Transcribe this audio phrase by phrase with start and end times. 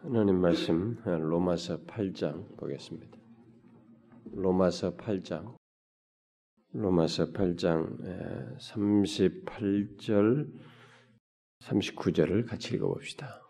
[0.00, 3.18] 하나님 말씀 로마서 8장 보겠습니다.
[4.32, 5.56] 로마서 8장
[6.72, 10.52] 로마서 8장 38절
[11.64, 13.42] 39절을 같이 읽어봅시다.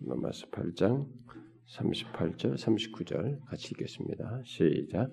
[0.00, 1.08] 로마서 8장
[1.68, 4.42] 38절 39절 같이 읽겠습니다.
[4.44, 5.10] 시작.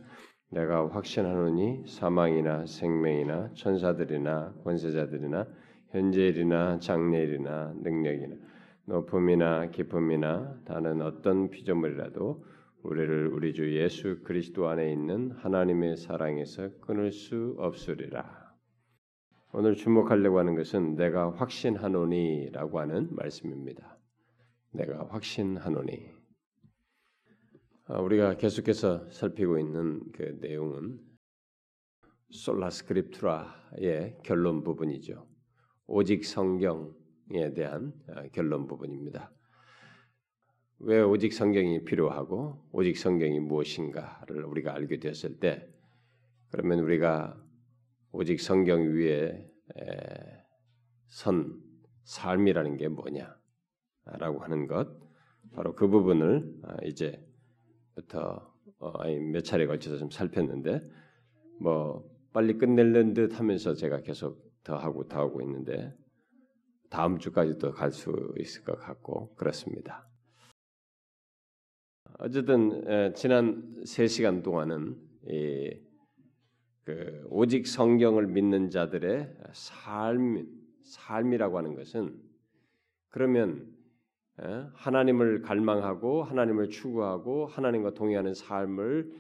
[0.50, 5.48] 내가 확신하노니 사망이나 생명이나 천사들이나 권세자들이나
[5.92, 8.51] 현재일이나 장래일이나 능력이나
[8.86, 12.44] 높음이나 깊음이나 다른 어떤 피조물이라도
[12.84, 18.56] 우리를 우리 주 예수 그리스도 안에 있는 하나님의 사랑에서 끊을 수 없으리라.
[19.54, 24.00] 오늘 주목하려고 하는 것은 내가 확신하노니라고 하는 말씀입니다.
[24.72, 26.10] 내가 확신하노니.
[27.86, 31.00] 아, 우리가 계속해서 살피고 있는 그 내용은
[32.30, 35.28] 솔라 스크립트라의 결론 부분이죠.
[35.88, 36.96] 오직 성경
[37.36, 39.32] 에 대한 아, 결론 부분입니다.
[40.80, 45.68] 왜 오직 성경이 필요하고 오직 성경이 무엇인가를 우리가 알게 되었을 때
[46.50, 47.40] 그러면 우리가
[48.12, 49.48] 오직 성경 위에
[51.08, 51.62] 선
[52.04, 54.90] 삶이라는 게 뭐냐라고 하는 것
[55.54, 60.82] 바로 그 부분을 아, 이제부터 어, 몇 차례 걸쳐서 좀 살폈는데
[61.60, 65.94] 뭐 빨리 끝낼는 듯 하면서 제가 계속 더 하고 더 하고 있는데
[66.92, 70.08] 다음 주까지도 갈 수 있을 것 같고 그렇습니다.
[72.20, 74.98] 어쨌든 지난 3시간 동안은
[76.84, 80.46] 그 오직 성경을 믿는 자들의 삶
[80.84, 82.20] 삶이라고 하는 것은
[83.08, 83.74] 그러면
[84.74, 89.14] 하나님을 갈망하고 하나님을 추구하고 하나님과 동의하는 삶을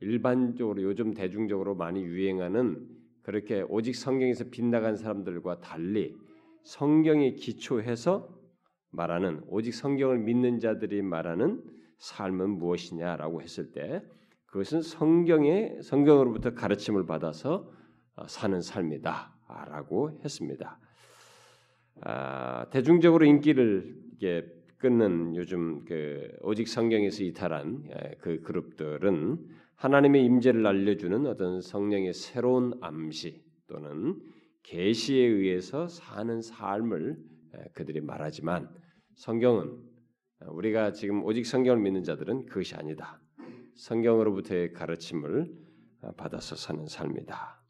[0.00, 2.86] 일반적으로 요즘 대중적으로 많이 유행하는
[3.22, 6.22] 그렇게 오직 성경에서 빗나간 사람들과 달리
[6.64, 8.28] 성경에 기초해서
[8.90, 11.62] 말하는 오직 성경을 믿는 자들이 말하는
[11.98, 14.02] 삶은 무엇이냐라고 했을 때
[14.46, 17.70] 그것은 성경의 성경으로부터 가르침을 받아서
[18.16, 20.78] 어, 사는 삶이다라고 했습니다.
[22.02, 24.46] 아, 대중적으로 인기를 이게
[24.78, 29.38] 끊는 요즘 그 오직 성경에서 이탈한 예, 그 그룹들은
[29.76, 34.20] 하나님의 임재를 알려주는 어떤 성령의 새로운 암시 또는
[34.64, 37.16] 계시에 의해서 사는 삶을
[37.56, 38.68] 예, 그들이 말하지만
[39.14, 39.78] 성경은
[40.48, 43.20] 우리가 지금 오직 성경을 믿는 자들은 그것이 아니다.
[43.76, 45.52] 성경으로부터의 가르침을
[46.00, 47.62] 어, 받아서 사는 삶이다.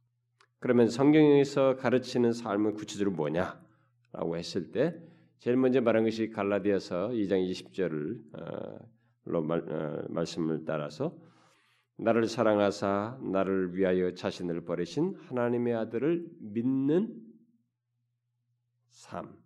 [0.58, 4.98] 그러면 성경에서 가르치는 삶은 구체적으로 뭐냐라고 했을 때
[5.38, 8.78] 제일 먼저 말한 것이 갈라디아서 2장 20절을 어,
[10.08, 11.16] 말씀을 따라서
[11.96, 17.22] 나를 사랑하사 나를 위하여 자신을 버리신 하나님의 아들을 믿는
[18.88, 19.36] 삶,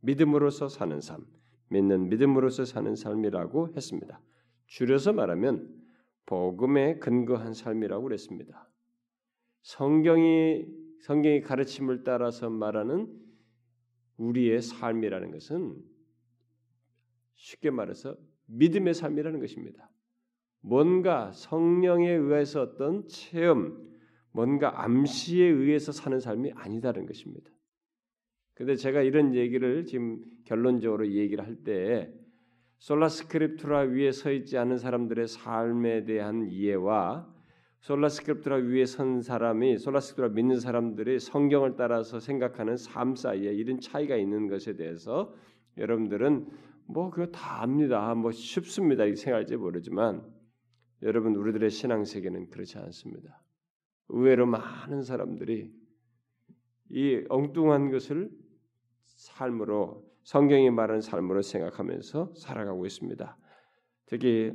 [0.00, 1.26] 믿음으로서 사는 삶,
[1.68, 4.20] 믿는 믿음으로서 사는 삶이라고 했습니다.
[4.66, 5.74] 줄여서 말하면
[6.26, 8.68] 복음에 근거한 삶이라고 그랬습니다.
[9.62, 10.66] 성경이
[11.00, 13.08] 성경의 가르침을 따라서 말하는
[14.16, 15.76] 우리의 삶이라는 것은
[17.34, 18.16] 쉽게 말해서
[18.46, 19.88] 믿음의 삶이라는 것입니다.
[20.60, 23.88] 뭔가 성령에 의해서 어떤 체험,
[24.32, 27.50] 뭔가 암시에 의해서 사는 삶이 아니다는 것입니다.
[28.54, 32.12] 근데 제가 이런 얘기를 지금 결론적으로 얘기를 할 때
[32.78, 37.28] 솔라스크립트라 위에 서 있지 않은 사람들의 삶에 대한 이해와
[37.80, 44.48] 솔라스크립트라 위에 선 사람이 솔라스크립트라 믿는 사람들이 성경을 따라서 생각하는 삶 사이에 이런 차이가 있는
[44.48, 45.34] 것에 대해서
[45.76, 46.46] 여러분들은
[46.86, 48.14] 뭐 그거 다 압니다.
[48.14, 49.04] 뭐 쉽습니다.
[49.04, 50.22] 이렇게 생각할지 모르지만
[51.02, 53.42] 여러분 우리들의 신앙 세계는 그렇지 않습니다.
[54.08, 55.72] 의외로 많은 사람들이
[56.90, 58.30] 이 엉뚱한 것을
[59.04, 63.36] 삶으로 성경이 말하는 삶으로 생각하면서 살아가고 있습니다.
[64.06, 64.52] 특히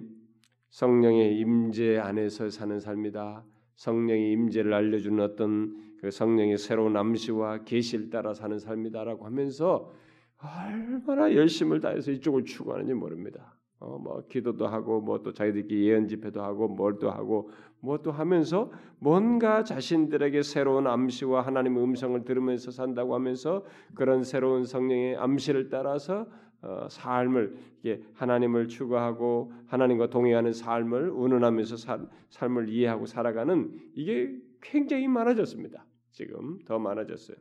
[0.70, 3.46] 성령의 임재 안에서 사는 삶이다.
[3.76, 9.92] 성령의 임재를 알려주는 어떤 그 성령의 새로운 암시와 계시를 따라 사는 삶이다라고 하면서
[10.38, 13.58] 얼마나 열심을 다해서 이쪽을 추구하는지 모릅니다.
[13.84, 17.50] 어, 뭐 기도도 하고 뭐 또 자기들끼리 예언 집회도 하고 뭘 또 하고
[17.82, 25.18] 뭐 또 하면서 뭔가 자신들에게 새로운 암시와 하나님의 음성을 들으면서 산다고 하면서 그런 새로운 성령의
[25.18, 26.26] 암시를 따라서
[26.62, 35.10] 어, 삶을 이게 하나님을 추구하고 하나님과 동행하는 삶을 운운하면서 살, 삶을 이해하고 살아가는 이게 굉장히
[35.10, 35.86] 많아졌습니다.
[36.12, 37.36] 지금 더 많아졌어요.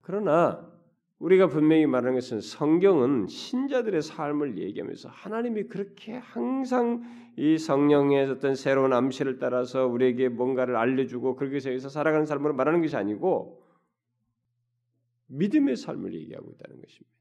[0.00, 0.73] 그러나
[1.18, 7.02] 우리가 분명히 말하는 것은 성경은 신자들의 삶을 얘기하면서 하나님이 그렇게 항상
[7.36, 12.96] 이 성령의 어떤 새로운 암시를 따라서 우리에게 뭔가를 알려주고 그렇게 해서 살아가는 삶으로 말하는 것이
[12.96, 13.62] 아니고
[15.28, 17.14] 믿음의 삶을 얘기하고 있다는 것입니다.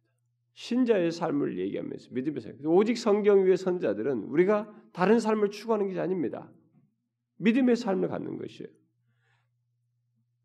[0.53, 2.57] 신자의 삶을 얘기하면서 믿음의 삶.
[2.65, 6.51] 오직 성경 위의 선자들은 우리가 다른 삶을 추구하는 것이 아닙니다.
[7.37, 8.69] 믿음의 삶을 갖는 것이에요.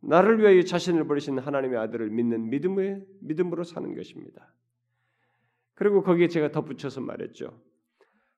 [0.01, 4.53] 나를 위하여 자신을 버리신 하나님의 아들을 믿는 믿음의 믿음으로 사는 것입니다.
[5.75, 7.61] 그리고 거기에 제가 덧붙여서 말했죠.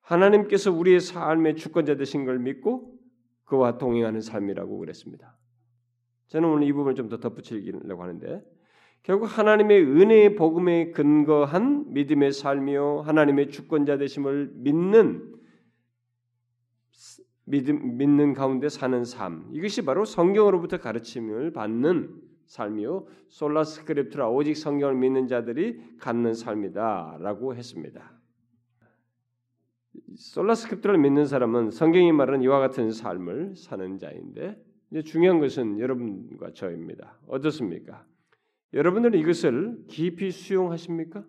[0.02, 2.98] 하나님께서 우리의 삶의 주권자 되신 걸 믿고
[3.44, 5.36] 그와 동행하는 삶이라고 그랬습니다.
[6.28, 8.42] 저는 오늘 이 부분을 좀 더 덧붙이려고 하는데
[9.02, 15.34] 결국 하나님의 은혜의 복음에 근거한 믿음의 삶이요 하나님의 주권자 되심을 믿는
[17.50, 24.94] 믿음, 믿는 가운데 사는 삶 이것이 바로 성경으로부터 가르침을 받는 삶이요 Sola Scriptura 오직 성경을
[24.94, 28.12] 믿는 자들이 갖는 삶이다라고 했습니다.
[30.16, 34.60] Sola Scriptura를 믿는 사람은 성경이 말하는 이와 같은 삶을 사는 자인데
[34.90, 37.18] 이제 중요한 것은 여러분과 저입니다.
[37.26, 38.06] 어떻습니까?
[38.72, 41.24] 여러분들은 이것을 깊이 수용하십니까?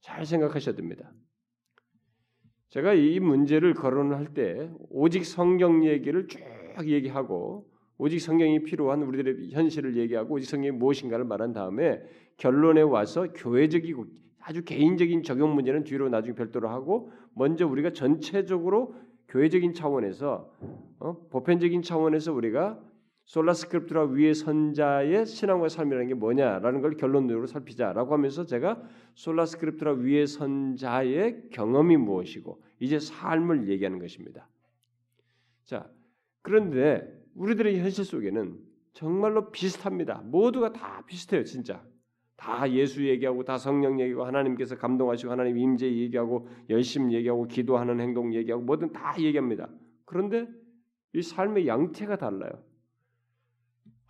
[0.00, 1.12] 잘 생각하셔야 됩니다.
[2.72, 6.40] 제가 이 문제를 거론할 때 오직 성경 얘기를 쭉
[6.86, 7.66] 얘기하고
[7.98, 12.02] 오직 성경이 필요한 우리들의 현실을 얘기하고 오직 성경이 무엇인가를 말한 다음에
[12.38, 14.06] 결론에 와서 교회적이고
[14.40, 18.94] 아주 개인적인 적용 문제는 뒤로 나중에 별도로 하고 먼저 우리가 전체적으로
[19.28, 20.50] 교회적인 차원에서
[20.98, 21.16] 어?
[21.28, 22.80] 보편적인 차원에서 우리가
[23.32, 28.82] 솔라스크립트라 위의 선자의 신앙과 삶이라는 게 뭐냐라는 걸 결론적으로 살피자라고 하면서 제가
[29.14, 34.50] 솔라스크립트라 위의 선자의 경험이 무엇이고 이제 삶을 얘기하는 것입니다.
[35.64, 35.90] 자,
[36.42, 38.58] 그런데 우리들의 현실 속에는
[38.92, 40.20] 정말로 비슷합니다.
[40.26, 41.82] 모두가 다 비슷해요, 진짜.
[42.36, 48.34] 다 예수 얘기하고 다 성령 얘기하고 하나님께서 감동하시고 하나님 임재 얘기하고 열심 얘기하고 기도하는 행동
[48.34, 49.70] 얘기하고 뭐든 다 얘기합니다.
[50.04, 50.46] 그런데
[51.14, 52.62] 이 삶의 양태가 달라요.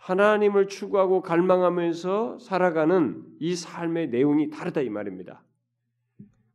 [0.03, 5.45] 하나님을 추구하고 갈망하면서 살아가는 이 삶의 내용이 다르다 이 말입니다.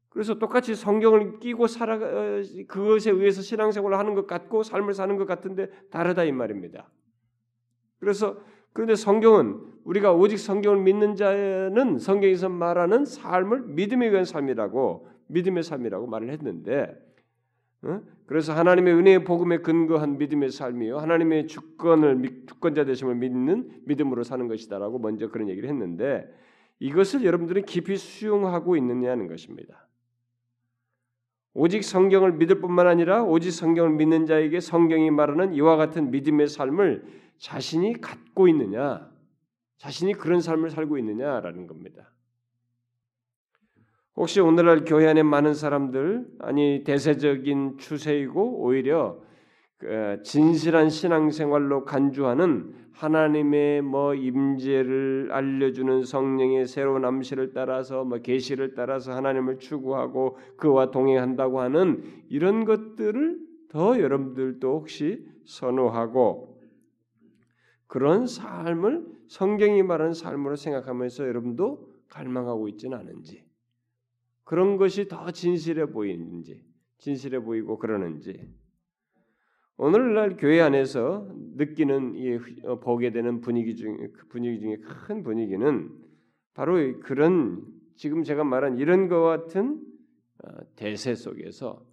[0.09, 5.25] 그래서 똑같이 성경을 끼고 살아 어, 그것에 의해서 신앙생활을 하는 것 같고 삶을 사는 것
[5.25, 6.89] 같은데 다르다 이 말입니다.
[7.99, 8.37] 그래서
[8.73, 16.07] 그런데 성경은 우리가 오직 성경을 믿는 자는 성경에서 말하는 삶을 믿음에 의한 삶이라고 믿음의 삶이라고
[16.07, 17.06] 말을 했는데 어?
[18.25, 24.99] 그래서 하나님의 은혜의 복음에 근거한 믿음의 삶이요 하나님의 주권을 주권자 되심을 믿는 믿음으로 사는 것이다라고
[24.99, 26.27] 먼저 그런 얘기를 했는데
[26.79, 29.87] 이것을 여러분들이 깊이 수용하고 있느냐는 것입니다.
[31.53, 37.03] 오직 성경을 믿을 뿐만 아니라 오직 성경을 믿는 자에게 성경이 말하는 이와 같은 믿음의 삶을
[37.39, 39.09] 자신이 갖고 있느냐,
[39.77, 42.11] 자신이 그런 삶을 살고 있느냐라는 겁니다.
[44.17, 49.21] 혹시 오늘날 교회 안에 많은 사람들 아니 대세적인 추세이고 오히려
[49.77, 59.13] 그 진실한 신앙생활로 간주하는 하나님의 뭐 임재를 알려주는 성령의 새로운 암시를 따라서 뭐 계시를 따라서
[59.13, 63.37] 하나님을 추구하고 그와 동행한다고 하는 이런 것들을
[63.69, 66.59] 더 여러분들도 혹시 선호하고
[67.85, 73.46] 그런 삶을 성경이 말하는 삶으로 생각하면서 여러분도 갈망하고 있지는 않은지
[74.47, 76.63] 그런 것이 더 진실해 보이는지
[76.99, 78.49] 진실해 보이고 그러는지
[79.75, 85.91] 오늘날 교회 안에서 느끼는 이 어, 보게 되는 분위기 중에 그 분위기 중에 큰 분위기는
[86.53, 87.61] 바로 그런
[87.97, 89.81] 지금 제가 말한 이런 것 같은
[90.41, 91.85] 어, 대세 속에서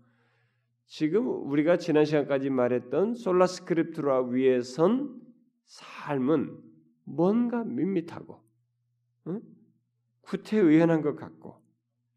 [0.86, 5.20] 지금 우리가 지난 시간까지 말했던 솔라 스크립트라 위에 선
[5.64, 6.56] 삶은
[7.02, 8.40] 뭔가 밋밋하고
[9.26, 9.40] 응?
[10.20, 11.63] 구태의연한 것 같고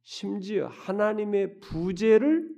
[0.09, 2.49] 심지어 하나님의 부재를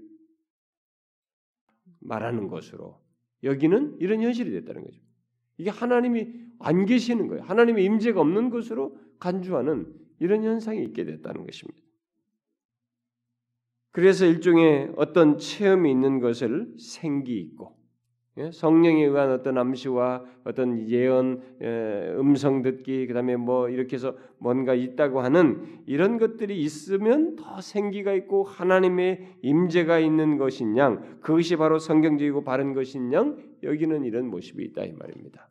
[1.99, 3.03] 말하는 것으로
[3.41, 5.01] 여기는 이런 현실이 됐다는 거죠.
[5.57, 7.43] 이게 하나님이 안 계시는 거예요.
[7.45, 11.81] 하나님의 임재가 없는 것으로 간주하는 이런 현상이 있게 됐다는 것입니다.
[13.93, 17.78] 그래서 일종의 어떤 체험이 있는 것을 생기 있고 예?
[18.51, 25.19] 성령에 의한 어떤 암시와 어떤 예언, 예, 음성 듣기, 그다음에 뭐 이렇게 해서 뭔가 있다고
[25.19, 32.73] 하는 이런 것들이 있으면 더 생기가 있고 하나님의 임재가 있는 것인양, 그것이 바로 성경적이고 바른
[32.73, 35.49] 것인양 여기는 이런 모습이 있다 이 말입니다.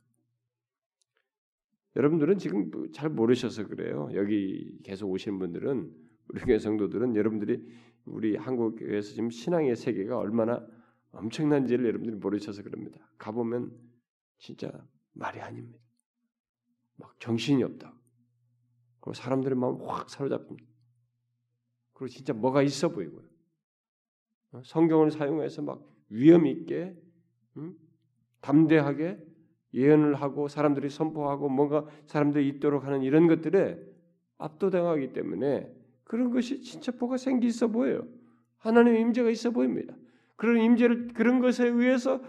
[1.96, 4.08] 여러분들은 지금 잘 모르셔서 그래요.
[4.14, 5.90] 여기 계속 오신 분들은
[6.28, 7.60] 우리 교회 성도들은 여러분들이
[8.04, 10.64] 우리 한국 교회에서 지금 신앙의 세계가 얼마나
[11.12, 12.98] 엄청난지를 여러분들이 모르셔서 그럽니다.
[13.18, 13.72] 가보면
[14.38, 14.70] 진짜
[15.12, 15.78] 말이 아닙니다.
[16.96, 17.94] 막 정신이 없다.
[19.00, 20.68] 그리고 사람들의 마음 확 사로잡힙니다.
[21.94, 23.26] 그리고 진짜 뭐가 있어 보이고요.
[24.52, 24.62] 어?
[24.64, 26.96] 성경을 사용해서 막 위험 있게,
[27.56, 27.76] 음?
[28.40, 29.18] 담대하게
[29.74, 33.78] 예언을 하고 사람들이 선포하고 뭔가 사람들이 있도록 하는 이런 것들에
[34.38, 35.74] 압도당하기 때문에
[36.04, 38.06] 그런 것이 진짜 뭐가 생기 있어 보여요.
[38.58, 39.94] 하나님의 임재가 있어 보입니다.
[40.38, 42.22] 그런 임재를 그런 것에 의해서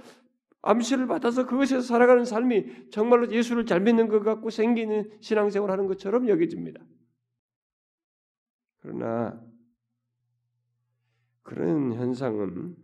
[0.62, 6.28] 암시를 받아서 그것에서 살아가는 삶이 정말로 예수를 잘 믿는 것 같고 생기는 신앙생활 하는 것처럼
[6.28, 6.84] 여겨집니다.
[8.80, 9.42] 그러나
[11.44, 12.76] 그런 현상은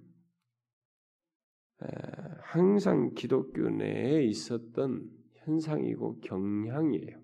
[2.41, 7.19] 항상 기독교 내에 있었던 현상이고 경향이에요.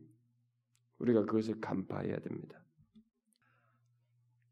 [0.97, 2.63] 우리가 그것을 간파해야 됩니다.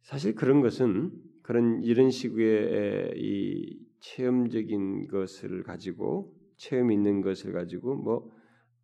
[0.03, 8.31] 사실 그런 것은 그런 이런 식의 이 체험적인 것을 가지고 체험 있는 것을 가지고 뭐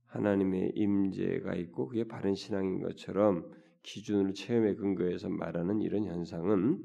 [0.08, 3.46] 하나님의 임재가 있고 그게 바른 신앙인 것처럼
[3.84, 6.82] 기준을 체험에 근거해서 말하는 이런 현상은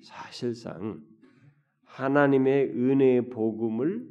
[0.00, 1.02] 사실상
[1.86, 4.08] 하나님의 은혜의 복음을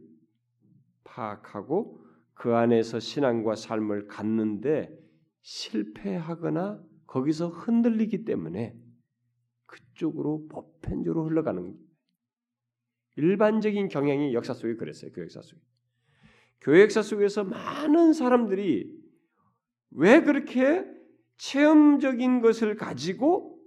[1.05, 2.03] 파악하고
[2.33, 4.93] 그 안에서 신앙과 삶을 갖는데
[5.43, 8.75] 실패하거나 거기서 흔들리기 때문에
[9.99, 11.75] 그쪽으로 보편적으로 흘러가는
[13.17, 15.11] 일반적인 경향이 역사 속에 그랬어요.
[15.13, 15.61] 그 역사 속에.
[16.61, 18.97] 교회 역사 속에서 많은 사람들이
[19.91, 20.85] 왜 그렇게
[21.37, 23.59] 체험적인 것을 가지고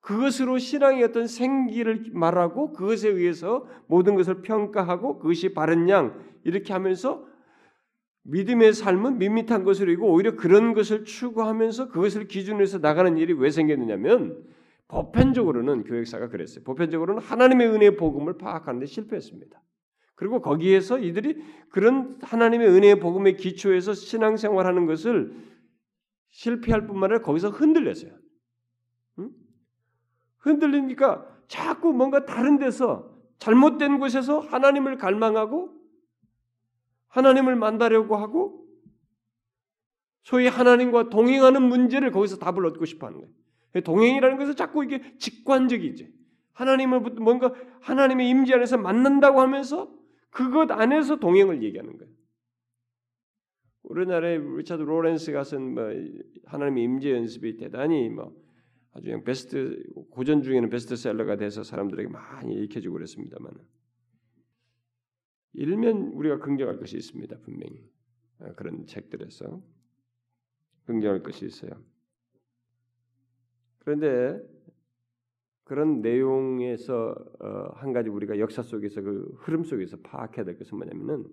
[0.00, 7.24] 그것으로 신앙의 어떤 생기를 말하고 그것에 의해서 모든 것을 평가하고 그것이 바른 양 이렇게 하면서
[8.24, 13.50] 믿음의 삶은 밋밋한 것으로 이고 오히려 그런 것을 추구하면서 그것을 기준으로 해서 나가는 일이 왜
[13.50, 14.51] 생겼느냐면
[14.92, 16.62] 보편적으로는 교역사가 그랬어요.
[16.64, 19.60] 보편적으로는 하나님의 은혜의 복음을 파악하는데 실패했습니다.
[20.14, 25.34] 그리고 거기에서 이들이 그런 하나님의 은혜의 복음의 기초에서 신앙생활하는 것을
[26.28, 28.12] 실패할 뿐만 아니라 거기서 흔들렸어요.
[29.20, 29.30] 응?
[30.38, 35.72] 흔들리니까 자꾸 뭔가 다른 데서 잘못된 곳에서 하나님을 갈망하고
[37.08, 38.66] 하나님을 만나려고 하고
[40.22, 43.41] 소위 하나님과 동행하는 문제를 거기서 답을 얻고 싶어 하는 거예요.
[43.80, 46.12] 동행이라는 것은 자꾸 이게 직관적이지.
[46.52, 49.90] 하나님을 뭔가 하나님의 임재 안에서 만난다고 하면서
[50.30, 52.12] 그것 안에서 동행을 얘기하는 거예요.
[53.82, 55.84] 우리나라의 리차드 로렌스가 쓴 뭐
[56.44, 58.34] 하나님의 임재 연습이 대단히 뭐
[58.92, 63.52] 아주 그냥 베스트 고전 중에는 베스트셀러가 돼서 사람들에게 많이 읽혀지고 그랬습니다만
[65.54, 67.90] 일면 우리가 긍정할 것이 있습니다 분명히
[68.38, 69.62] 아, 그런 책들에서
[70.86, 71.70] 긍정할 것이 있어요.
[73.84, 74.40] 그런데
[75.64, 81.24] 그런 내용에서 어, 한 가지 우리가 역사 속에서 그 흐름 속에서 파악해야 될 것은 뭐냐면은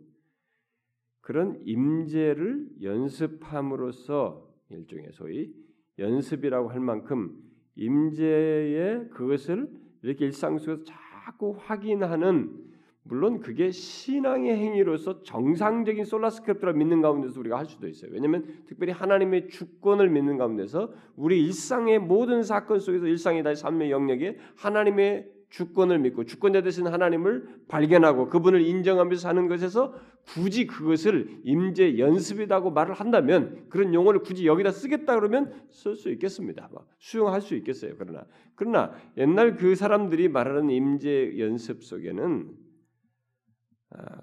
[1.22, 5.53] 그런 임재를 연습함으로써 일종의 소위
[6.00, 7.38] 연습이라고 할 만큼
[7.75, 9.70] 임재의 그것을
[10.01, 12.69] 이렇게 일상 속에서 자꾸 확인하는
[13.10, 18.12] 물론 그게 신앙의 행위로서 정상적인 솔라스크립트를 믿는 가운데서 우리가 할 수도 있어요.
[18.13, 24.38] 왜냐하면 특별히 하나님의 주권을 믿는 가운데서 우리 일상의 모든 사건 속에서 일상의 다시 삶의 영역에
[24.56, 29.96] 하나님의 주권을 믿고 주권자 되신 하나님을 발견하고 그분을 인정하면서 사는 것에서
[30.28, 36.70] 굳이 그것을 임재 연습이라고 말을 한다면 그런 용어를 굳이 여기다 쓰겠다 그러면 쓸 수 있겠습니다.
[37.00, 37.96] 수용할 수 있겠어요.
[37.98, 42.69] 그러나 그러나 옛날 그 사람들이 말하는 임재 연습 속에는 아,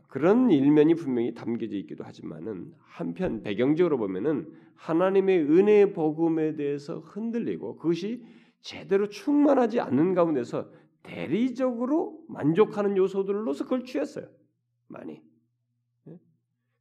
[0.08, 8.24] 그런 일면이 분명히 담겨져 있기도 하지만은 한편 배경적으로 보면은 하나님의 은혜의 복음에 대해서 흔들리고 그것이
[8.60, 10.70] 제대로 충만하지 않는 가운데서
[11.02, 14.28] 대리적으로 만족하는 요소들로서 그걸 취했어요.
[14.88, 15.22] 많이.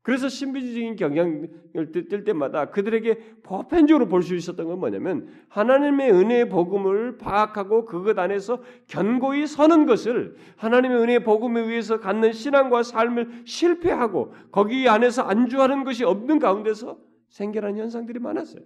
[0.06, 7.18] 그래서 신비주의적인 경향을 뜰 때마다 그들에게 보편적으로 볼 수 있었던 건 뭐냐면 하나님의 은혜의 복음을
[7.18, 14.88] 파악하고 그것 안에서 견고히 서는 것을 하나님의 은혜의 복음에 의해서 갖는 신앙과 삶을 실패하고 거기
[14.88, 18.64] 안에서 안주하는 것이 없는 가운데서 생겨난 현상들이 많았어요.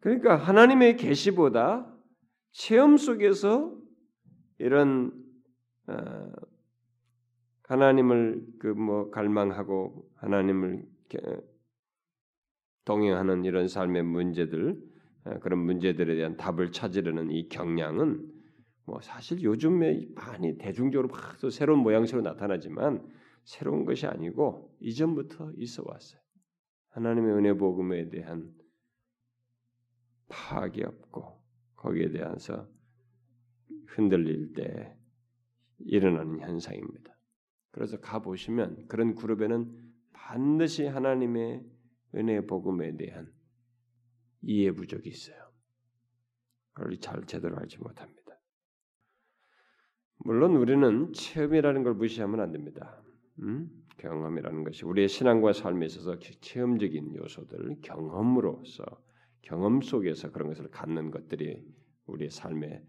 [0.00, 1.86] 그러니까 하나님의 계시보다
[2.50, 3.72] 체험 속에서
[4.58, 5.12] 이런
[5.86, 6.28] 어,
[7.68, 10.86] 하나님을 그 뭐 갈망하고 하나님을
[12.84, 14.82] 동행하는 이런 삶의 문제들
[15.24, 18.32] 어, 그런 문제들에 대한 답을 찾으려는 이 경향은
[18.86, 23.06] 뭐 사실 요즘에 많이 대중적으로 막 또 새로운 모양새로 나타나지만
[23.44, 26.20] 새로운 것이 아니고 이전부터 있어 왔어요.
[26.90, 28.50] 하나님의 은혜 복음에 대한
[30.28, 31.42] 파악이 없고
[31.76, 32.66] 거기에 대해서
[33.88, 34.96] 흔들릴 때
[35.80, 37.17] 일어나는 현상입니다.
[37.78, 39.72] 그래서 가 보시면 그런 그룹에는
[40.12, 41.64] 반드시 하나님의
[42.16, 43.32] 은혜 복음에 대한
[44.42, 45.36] 이해 부족이 있어요.
[46.72, 48.36] 그걸 잘 제대로 알지 못합니다.
[50.16, 53.00] 물론 우리는 체험이라는 걸 무시하면 안 됩니다.
[53.42, 53.70] 음?
[53.98, 58.84] 경험이라는 것이 우리의 신앙과 삶에 있어서 체험적인 요소들 경험으로서
[59.42, 61.64] 경험 속에서 그런 것을 갖는 것들이
[62.06, 62.82] 우리의 삶에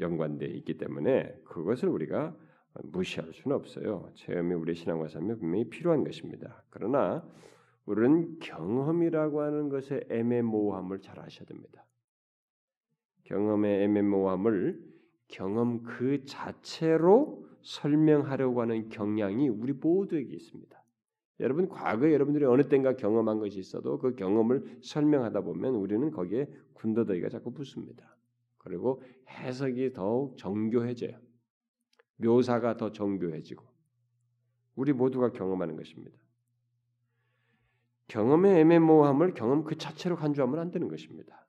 [0.00, 2.36] 연관되어 있기 때문에 그것을 우리가
[2.84, 4.08] 무시할 수는 없어요.
[4.14, 6.62] 체험이 우리 신앙과 삶에 분명히 필요한 것입니다.
[6.70, 7.26] 그러나
[7.86, 11.84] 우리는 경험이라고 하는 것의 애매모호함을 잘 아셔야 됩니다.
[13.24, 14.80] 경험의 애매모호함을
[15.28, 20.78] 경험 그 자체로 설명하려고 하는 경향이 우리 모두에게 있습니다.
[21.40, 27.28] 여러분 과거에 여러분들이 어느 때인가 경험한 것이 있어도 그 경험을 설명하다 보면 우리는 거기에 군더더기가
[27.28, 28.16] 자꾸 붙습니다.
[28.58, 31.27] 그리고 해석이 더욱 정교해져요.
[32.18, 33.64] 묘사가 더 정교해지고
[34.76, 36.16] 우리 모두가 경험하는 것입니다.
[38.08, 41.46] 경험의 애매모호함을 경험 그 자체로 간주하면 안 되는 것입니다.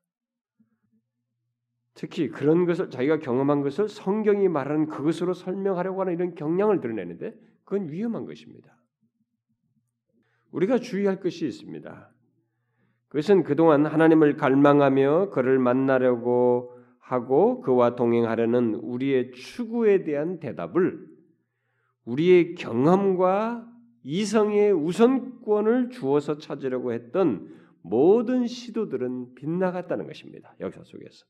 [1.93, 7.89] 특히 그런 것을 자기가 경험한 것을 성경이 말하는 그것으로 설명하려고 하는 이런 경향을 드러내는데 그건
[7.91, 8.75] 위험한 것입니다.
[10.51, 12.11] 우리가 주의할 것이 있습니다.
[13.09, 16.78] 그것은 그동안 하나님을 갈망하며 그를 만나려고
[17.09, 21.07] 하고 그와 동행하려는 우리의 추구에 대한 대답을
[22.05, 23.67] 우리의 경험과
[24.03, 27.51] 이성의 우선권을 주어서 찾으려고 했던
[27.81, 30.53] 모든 시도들은 빗나갔다는 것입니다.
[30.59, 31.25] 역사 속에서.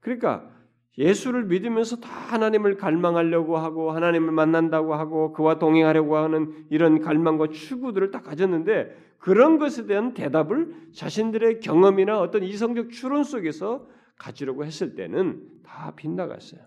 [0.00, 0.50] 그러니까
[0.98, 8.10] 예수를 믿으면서 다 하나님을 갈망하려고 하고 하나님을 만난다고 하고 그와 동행하려고 하는 이런 갈망과 추구들을
[8.10, 15.62] 딱 가졌는데 그런 것에 대한 대답을 자신들의 경험이나 어떤 이성적 추론 속에서 가지려고 했을 때는
[15.62, 16.60] 다 빗나갔어요.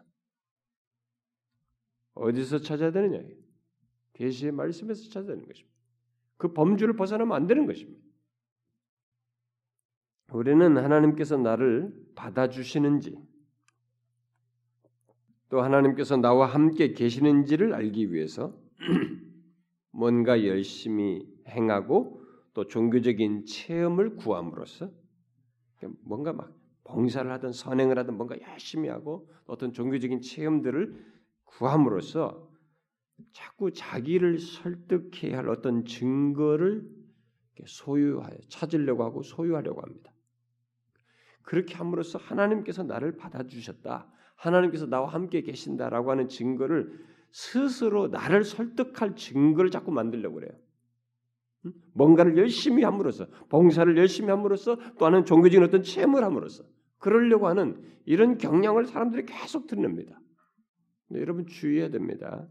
[2.13, 3.21] 어디서 찾아야 되느냐?
[4.13, 5.75] 계시의 말씀에서 찾아야 되는 것입니다.
[6.38, 8.01] 그 범주를 벗어나면 안 되는 것입니다.
[10.31, 13.19] 우리는 하나님께서 나를 받아주시는지
[15.50, 18.57] 또 하나님께서 나와 함께 계시는지를 알기 위해서
[19.91, 22.25] 뭔가 열심히 행하고
[22.55, 24.89] 또 종교적인 체험을 구함으로써
[26.01, 31.05] 뭔가 막 봉사를 하든 선행을 하든 뭔가 열심히 하고 어떤 종교적인 체험들을
[31.43, 32.49] 구함으로써
[33.34, 36.89] 자꾸 자기를 설득해야 할 어떤 증거를
[37.65, 40.12] 소유하여 찾으려고 하고 소유하려고 합니다.
[41.41, 44.10] 그렇게 함으로써 하나님께서 나를 받아주셨다.
[44.36, 50.64] 하나님께서 나와 함께 계신다라고 하는 증거를 스스로 나를 설득할 증거를 자꾸 만들려고 그래요.
[51.93, 56.63] 뭔가를 열심히 함으로써 봉사를 열심히 함으로써 또 하는 종교적인 어떤 체험을 함으로써
[56.99, 60.19] 그러려고 하는 이런 경향을 사람들이 계속 드러냅니다.
[61.12, 62.47] 여러분 주의해야 됩니다.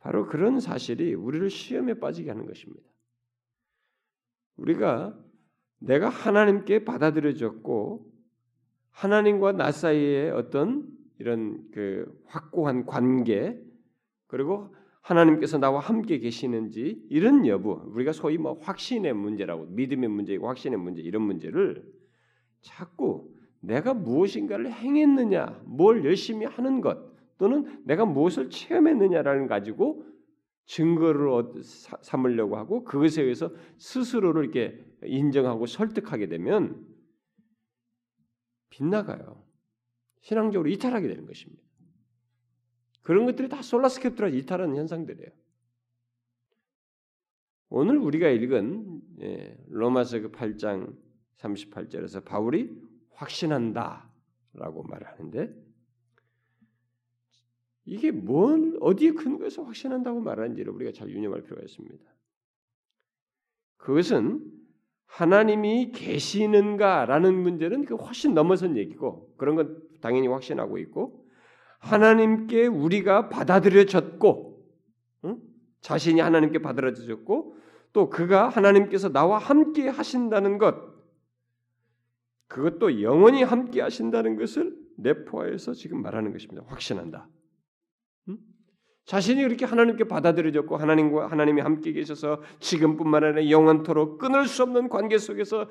[0.00, 2.88] 바로 그런 사실이 우리를 시험에 빠지게 하는 것입니다.
[4.56, 5.18] 우리가
[5.80, 8.10] 내가 하나님께 받아들여졌고
[8.90, 10.88] 하나님과 나 사이에 어떤
[11.18, 13.60] 이런 그 확고한 관계
[14.26, 14.74] 그리고
[15.08, 21.00] 하나님께서 나와 함께 계시는지 이런 여부 우리가 소위 뭐 확신의 문제라고 믿음의 문제이고 확신의 문제
[21.00, 21.82] 이런 문제를
[22.60, 26.98] 자꾸 내가 무엇인가를 행했느냐 뭘 열심히 하는 것
[27.38, 30.04] 또는 내가 무엇을 체험했느냐라는 가지고
[30.66, 31.62] 증거를
[32.02, 36.86] 삼으려고 하고 그것에 의해서 스스로를 이렇게 인정하고 설득하게 되면
[38.68, 39.42] 빗나가요.
[40.20, 41.67] 신앙적으로 이탈하게 되는 것입니다.
[43.08, 45.30] 그런 것들이 다 솔라스캡트라 이탈하는 현상들이에요.
[47.70, 50.94] 오늘 우리가 읽은 예, 로마서 그 8장
[51.38, 52.70] 38절에서 바울이
[53.12, 55.56] 확신한다라고 말하는데
[57.86, 62.04] 이게 뭔 어디에 근거해서 확신한다고 말하는지를 우리가 잘 유념할 필요가 있습니다.
[63.78, 64.44] 그것은
[65.06, 71.17] 하나님이 계시는가라는 문제는 그 훨씬 넘어선 얘기고 그런 건 당연히 확신하고 있고
[71.78, 74.64] 하나님께 우리가 받아들여졌고
[75.24, 75.40] 응?
[75.80, 77.56] 자신이 하나님께 받아들여졌고
[77.92, 80.76] 또 그가 하나님께서 나와 함께 하신다는 것
[82.48, 86.62] 그것도 영원히 함께 하신다는 것을 내포하여서 지금 말하는 것입니다.
[86.66, 87.28] 확신한다.
[89.08, 95.16] 자신이 그렇게 하나님께 받아들여졌고 하나님과 하나님이 함께 계셔서 지금뿐만 아니라 영원토록 끊을 수 없는 관계
[95.16, 95.70] 속에서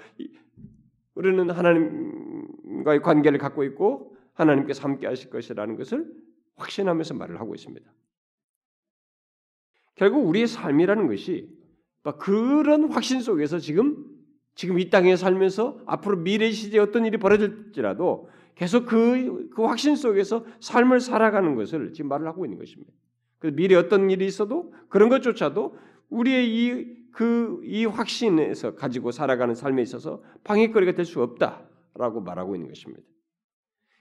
[1.13, 6.05] 우리는 하나님과의 관계를 갖고 있고 하나님께서 함께 하실 것이라는 것을
[6.55, 7.91] 확신하면서 말을 하고 있습니다.
[9.95, 11.49] 결국 우리의 삶이라는 것이
[12.19, 14.05] 그런 확신 속에서 지금
[14.55, 20.45] 지금 이 땅에 살면서 앞으로 미래 시대에 어떤 일이 벌어질지라도 계속 그, 그 확신 속에서
[20.61, 22.91] 삶을 살아가는 것을 지금 말을 하고 있는 것입니다.
[23.37, 25.77] 그 미래 어떤 일이 있어도 그런 것조차도
[26.09, 32.69] 우리의 이 그이 그, 확신에서 가지고 살아가는 삶에 있어서 방해거리가 될 수 없다라고 말하고 있는
[32.69, 33.03] 것입니다.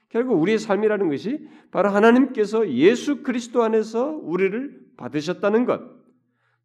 [0.09, 5.81] 결국 우리의 삶이라는 것이 바로 하나님께서 예수 그리스도 안에서 우리를 받으셨다는 것.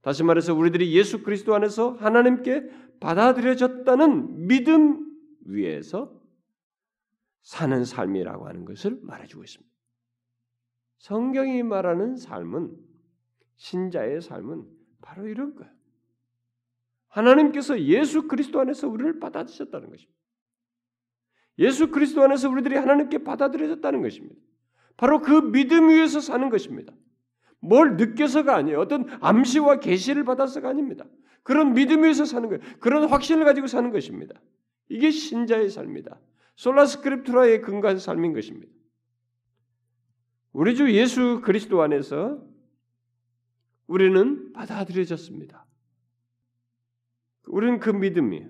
[0.00, 5.12] 다시 말해서 우리들이 예수 그리스도 안에서 하나님께 받아들여졌다는 믿음
[5.44, 6.20] 위에서
[7.42, 9.72] 사는 삶이라고 하는 것을 말해주고 있습니다.
[10.98, 12.76] 성경이 말하는 삶은
[13.56, 14.64] 신자의 삶은
[15.00, 15.72] 바로 이런 거예요.
[17.08, 20.21] 하나님께서 예수 그리스도 안에서 우리를 받아주셨다는 것입니다.
[21.58, 24.40] 예수 그리스도 안에서 우리들이 하나님께 받아들여졌다는 것입니다.
[24.96, 26.92] 바로 그 믿음 위에서 사는 것입니다.
[27.60, 28.80] 뭘 느껴서가 아니에요.
[28.80, 31.04] 어떤 암시와 계시를 받아서가 아닙니다.
[31.42, 32.62] 그런 믿음 위에서 사는 거예요.
[32.80, 34.40] 그런 확신을 가지고 사는 것입니다.
[34.88, 36.18] 이게 신자의 삶이다.
[36.56, 38.72] 솔라스크립트라의 근거한 삶인 것입니다.
[40.52, 42.44] 우리 주 예수 그리스도 안에서
[43.86, 45.66] 우리는 받아들여졌습니다.
[47.46, 48.48] 우리는 그 믿음이에요.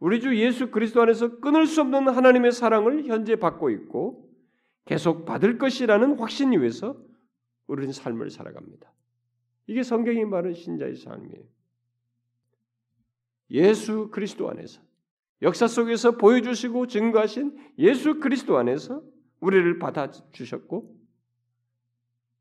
[0.00, 4.28] 우리 주 예수 그리스도 안에서 끊을 수 없는 하나님의 사랑을 현재 받고 있고
[4.86, 6.98] 계속 받을 것이라는 확신 위에서
[7.66, 8.90] 우리는 삶을 살아갑니다.
[9.66, 11.44] 이게 성경이 말하는 신자의 삶이에요.
[13.50, 14.80] 예수 그리스도 안에서
[15.42, 19.02] 역사 속에서 보여주시고 증거하신 예수 그리스도 안에서
[19.40, 20.96] 우리를 받아 주셨고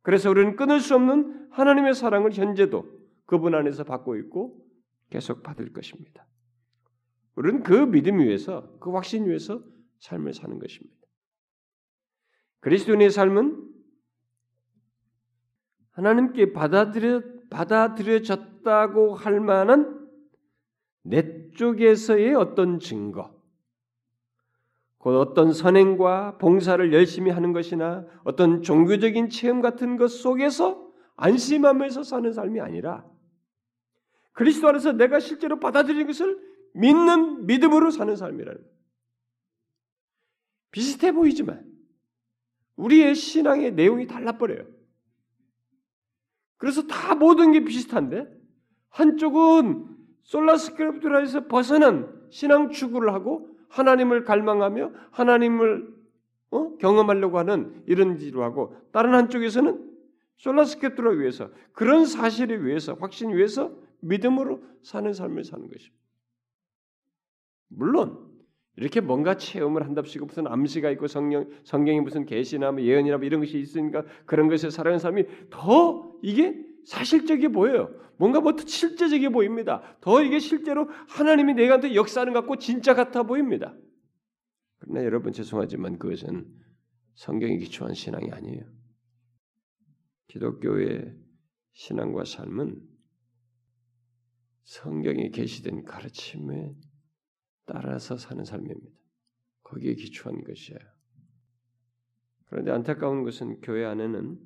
[0.01, 4.65] 그래서 우리는 끊을 수 없는 하나님의 사랑을 현재도 그분 안에서 받고 있고
[5.09, 6.25] 계속 받을 것입니다.
[7.39, 9.63] 우리는 그 믿음 위에서 그 확신 위에서
[9.99, 10.97] 삶을 사는 것입니다.
[12.59, 13.65] 그리스도인의 삶은
[15.91, 20.09] 하나님께 받아들여 받아들여졌다고 할 만한
[21.01, 23.33] 내 쪽에서의 어떤 증거,
[24.97, 32.33] 곧 어떤 선행과 봉사를 열심히 하는 것이나 어떤 종교적인 체험 같은 것 속에서 안심하면서 사는
[32.33, 33.05] 삶이 아니라
[34.33, 38.61] 그리스도 안에서 내가 실제로 받아들인 것을 믿는 믿음으로 사는 삶이라는
[40.71, 41.65] 비슷해 보이지만
[42.75, 44.65] 우리의 신앙의 내용이 달라버려요.
[46.57, 48.27] 그래서 다 모든 게 비슷한데
[48.89, 49.87] 한쪽은
[50.23, 55.99] 솔라스크립트라에서 벗어난 신앙 추구를 하고 하나님을 갈망하며 하나님을
[56.51, 56.75] 어?
[56.77, 59.87] 경험하려고 하는 이런 일을 하고 다른 한쪽에서는
[60.37, 65.98] 솔라스크립트라 위해서 그런 사실을 위해서 확신 위해서 믿음으로 사는 삶을 사는 것입니다.
[67.69, 68.29] 물론
[68.75, 73.41] 이렇게 뭔가 체험을 한답시고 무슨 암시가 있고 성령 성경이 무슨 계시나 뭐 예언이나 뭐 이런
[73.41, 76.55] 것이 있으니까 그런 것에 살아가는 사람이 더 이게
[76.85, 77.93] 사실적이 보여요.
[78.17, 79.81] 뭔가 뭐 실제적이 보입니다.
[80.01, 83.75] 더 이게 실제로 하나님이 내가한테 역사하는 것 같고 진짜 같아 보입니다.
[84.79, 86.45] 그러나 여러분 죄송하지만 그것은
[87.15, 88.63] 성경에 기초한 신앙이 아니에요.
[90.27, 91.15] 기독교의
[91.73, 92.81] 신앙과 삶은
[94.63, 96.75] 성경에 계시된 가르침에
[97.69, 98.97] 따라서 사는 삶입니다.
[99.61, 100.79] 거기에 기초한 것이에요.
[102.47, 104.39] 그런데 안타까운 것은 교회 안에는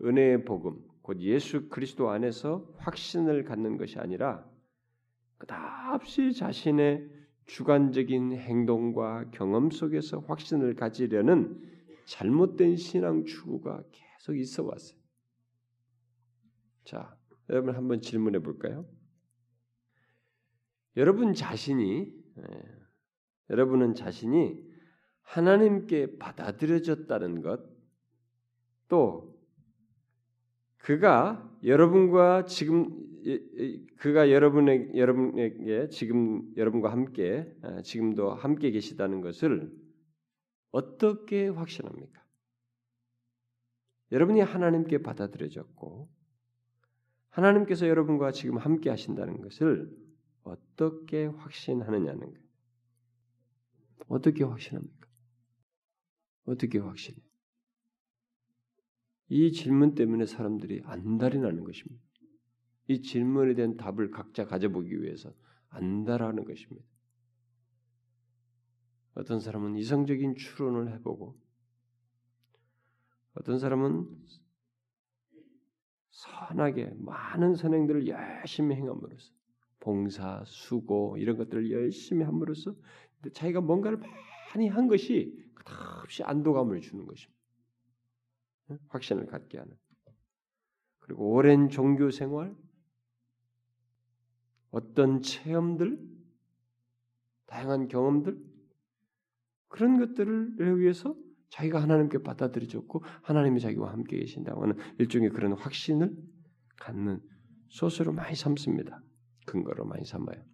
[0.00, 4.44] 은혜의 복음, 곧 예수 그리스도 안에서 확신을 갖는 것이 아니라
[5.38, 7.08] 끝없이 자신의
[7.46, 11.56] 주관적인 행동과 경험 속에서 확신을 가지려는
[12.06, 14.98] 잘못된 신앙 추구가 계속 있어 왔어요.
[16.84, 17.16] 자,
[17.48, 18.88] 여러분 한번 질문해 볼까요?
[20.96, 22.42] 여러분 자신이 예,
[23.50, 24.64] 여러분은 자신이
[25.22, 27.62] 하나님께 받아들여졌다는 것,
[28.88, 29.38] 또
[30.78, 33.10] 그가 여러분과 지금
[33.96, 39.70] 그가 여러분의 여러분에게 지금 여러분과 함께 아, 지금도 함께 계시다는 것을
[40.70, 42.24] 어떻게 확신합니까?
[44.12, 46.08] 여러분이 하나님께 받아들여졌고
[47.28, 49.90] 하나님께서 여러분과 지금 함께 하신다는 것을
[50.42, 52.50] 어떻게 확신하느냐는 거예요.
[54.08, 55.08] 어떻게 확신합니까?
[56.44, 57.18] 어떻게 확신해?
[59.28, 62.02] 이 질문 때문에 사람들이 안달이 나는 것입니다.
[62.88, 65.32] 이 질문에 대한 답을 각자 가져보기 위해서
[65.68, 66.84] 안달하는 것입니다.
[69.14, 71.38] 어떤 사람은 이성적인 추론을 해보고,
[73.34, 74.08] 어떤 사람은
[76.10, 79.32] 선하게 많은 선행들을 열심히 행함으로써
[79.80, 82.74] 봉사, 수고 이런 것들을 열심히 함으로써
[83.32, 87.40] 자기가 뭔가를 많이 한 것이 끝없이 안도감을 주는 것입니다.
[88.88, 89.76] 확신을 갖게 하는.
[91.00, 92.54] 그리고 오랜 종교 생활,
[94.70, 95.98] 어떤 체험들,
[97.46, 98.38] 다양한 경험들,
[99.68, 101.16] 그런 것들을 위해서
[101.48, 106.16] 자기가 하나님께 받아들여졌고 하나님이 자기와 함께 계신다고 하는 일종의 그런 확신을
[106.76, 107.20] 갖는
[107.68, 109.02] 소스로 많이 삼습니다.
[109.50, 110.44] 근거로 많이 삼아요.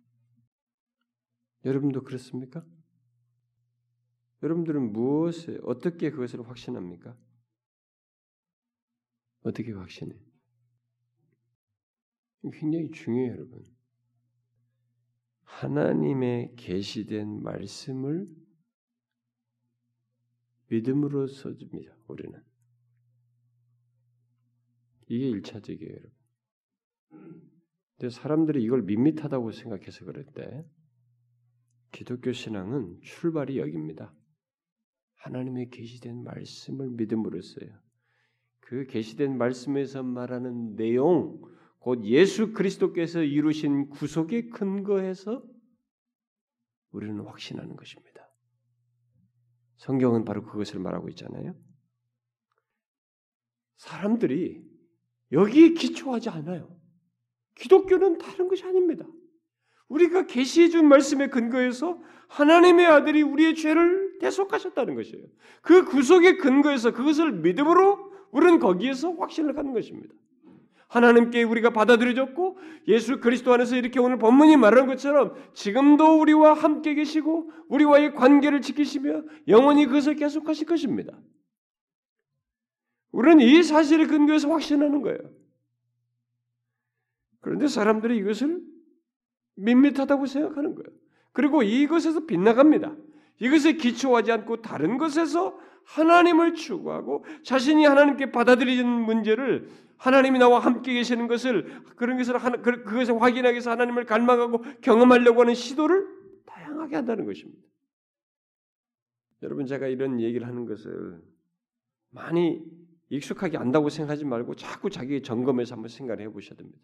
[1.66, 2.66] 여러분도 그렇습니까?
[4.42, 7.14] 여러분들은 무엇에 어떻게 그것을 확신합니까?
[9.42, 10.18] 어떻게 확신해?
[12.52, 13.64] 굉장히 중요해요, 여러분.
[15.42, 18.26] 하나님의 계시된 말씀을
[20.68, 21.96] 믿음으로 써줍니다.
[22.08, 22.42] 우리는
[25.08, 25.92] 이게 일차적이에요,
[27.10, 27.45] 여러분.
[27.98, 30.64] 근데 사람들이 이걸 밋밋하다고 생각해서 그럴 때
[31.92, 34.14] 기독교 신앙은 출발이 여기입니다.
[35.14, 37.70] 하나님의 계시된 말씀을 믿음으로 써요.
[38.60, 41.40] 그 계시된 말씀에서 말하는 내용,
[41.78, 45.42] 곧 예수 그리스도께서 이루신 구속에 근거해서
[46.90, 48.28] 우리는 확신하는 것입니다.
[49.76, 51.54] 성경은 바로 그것을 말하고 있잖아요.
[53.76, 54.62] 사람들이
[55.32, 56.75] 여기에 기초하지 않아요.
[57.56, 59.04] 기독교는 다른 것이 아닙니다.
[59.88, 65.24] 우리가 계시해 준 말씀에 근거해서 하나님의 아들이 우리의 죄를 대속하셨다는 것이에요.
[65.62, 70.14] 그 구속의 근거에서 그것을 믿음으로 우리는 거기에서 확신을 갖는 것입니다.
[70.88, 77.50] 하나님께 우리가 받아들여졌고 예수 그리스도 안에서 이렇게 오늘 본문이 말하는 것처럼 지금도 우리와 함께 계시고
[77.68, 81.18] 우리와의 관계를 지키시며 영원히 그것을 계속하실 것입니다.
[83.10, 85.18] 우리는 이 사실에 근거해서 확신하는 거예요.
[87.46, 88.60] 그런데 사람들이 이것을
[89.54, 90.88] 밋밋하다고 생각하는 거예요.
[91.32, 92.96] 그리고 이것에서 빗나갑니다.
[93.38, 101.28] 이것에 기초하지 않고 다른 것에서 하나님을 추구하고 자신이 하나님께 받아들이는 문제를 하나님이 나와 함께 계시는
[101.28, 106.04] 것을 그런 것을 하나, 그, 그것을 확인하기 위해서 하나님을 갈망하고 경험하려고 하는 시도를
[106.46, 107.62] 다양하게 한다는 것입니다.
[109.44, 111.22] 여러분 제가 이런 얘기를 하는 것을
[112.10, 112.64] 많이
[113.08, 116.80] 익숙하게 안다고 생각하지 말고 자꾸 자기 점검해서 한번 생각을 해보셔야 됩니다.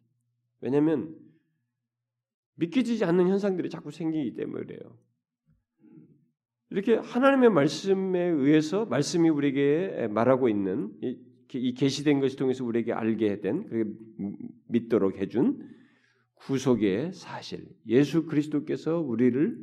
[0.63, 1.15] 왜냐하면
[2.55, 4.99] 믿기지 않는 현상들이 자꾸 생기기 때문에 그래요.
[6.71, 10.91] 이렇게 하나님의 말씀에 의해서 말씀이 우리에게 말하고 있는
[11.55, 13.69] 이 계시된 것을 통해서 우리에게 알게 된
[14.69, 15.69] 믿도록 해준
[16.37, 19.59] 구속의 사실, 예수 그리스도께서 우리를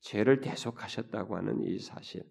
[0.00, 2.22] 죄를 대속하셨다고 하는 이 사실.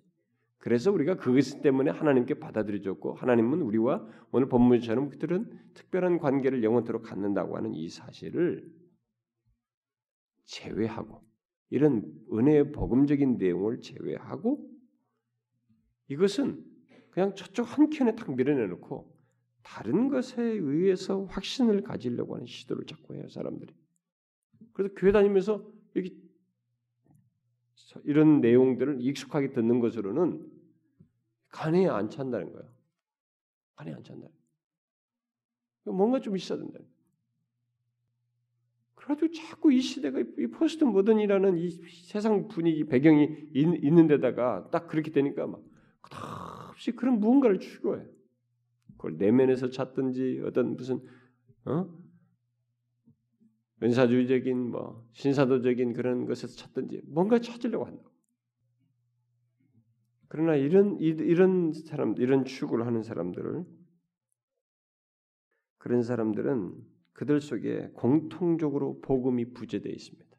[0.61, 7.57] 그래서 우리가 그것 때문에 하나님께 받아들여졌고 하나님은 우리와 오늘 본문처럼 그들은 특별한 관계를 영원토록 갖는다고
[7.57, 8.71] 하는 이 사실을
[10.45, 11.23] 제외하고
[11.71, 14.69] 이런 은혜의 복음적인 내용을 제외하고
[16.09, 16.63] 이것은
[17.09, 19.11] 그냥 저쪽 한켠에 딱 밀어내놓고
[19.63, 23.73] 다른 것에 의해서 확신을 가지려고 하는 시도를 자꾸 해요 사람들이.
[24.73, 26.21] 그래서 교회 다니면서 여기
[28.03, 30.50] 이런 내용들을 익숙하게 듣는 것으로는
[31.51, 32.69] 간에 안 찬다는 거예요.
[33.75, 34.27] 간에 안 찬다.
[35.85, 36.79] 뭔가 좀 있어야 된다.
[38.95, 41.69] 그래가지고 자꾸 이 시대가 이 포스트 모던이라는 이
[42.05, 45.61] 세상 분위기 배경이 있, 는 데다가 딱 그렇게 되니까 막
[46.01, 48.05] 끝없이 그런 무언가를 추구해.
[48.97, 51.01] 그걸 내면에서 찾든지 어떤 무슨
[51.65, 51.89] 어?
[53.81, 58.10] 은사주의적인 뭐 신사도적인 그런 것에서 찾든지 뭔가 찾으려고 한다.
[60.31, 63.65] 그러나 이런 이런 사람 이런 추구를 하는 사람들을
[65.77, 66.73] 그런 사람들은
[67.11, 70.31] 그들 속에 공통적으로 복음이 부재되어 있습니다.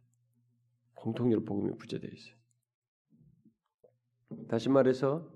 [0.94, 2.34] 공통적으로 복음이 부재되어 있어요.
[4.48, 5.30] 다시 말해서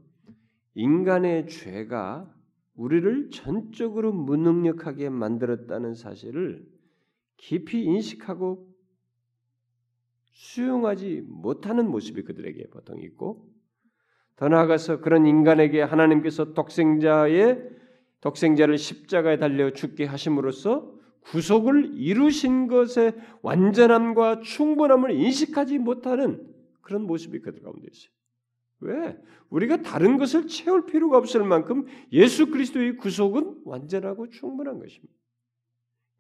[0.73, 2.35] 인간의 죄가
[2.77, 6.67] 우리를 전적으로 무능력하게 만들었다는 사실을
[7.37, 8.75] 깊이 인식하고
[10.33, 13.55] 수용하지 못하는 모습이 그들에게 보통 있고
[14.37, 17.71] 더 나아가서 그런 인간에게 하나님께서 독생자의
[18.21, 26.47] 독생자를 십자가에 달려 죽게 하심으로써 구속을 이루신 것의 완전함과 충분함을 인식하지 못하는
[26.83, 28.11] 그런 모습이 그들 가운데 있어요.
[28.81, 29.19] 왜?
[29.49, 35.15] 우리가 다른 것을 채울 필요가 없을 만큼 예수 그리스도의 구속은 완전하고 충분한 것입니다.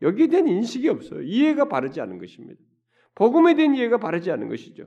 [0.02, 1.22] 여기에 대한 인식이 없어요.
[1.22, 2.61] 이해가 바르지 않은 것입니다.
[3.14, 4.87] 복음에 대한 이해가 바르지 않은 것이죠.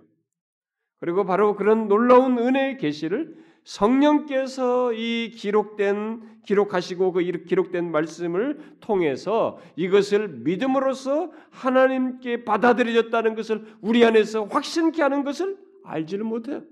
[1.00, 10.28] 그리고 바로 그런 놀라운 은혜의 계시를 성령께서 이 기록된 기록하시고 그 기록된 말씀을 통해서 이것을
[10.30, 16.64] 믿음으로써 하나님께 받아들여졌다는 것을 우리 안에서 확신케 하는 것을 알지를 못해요.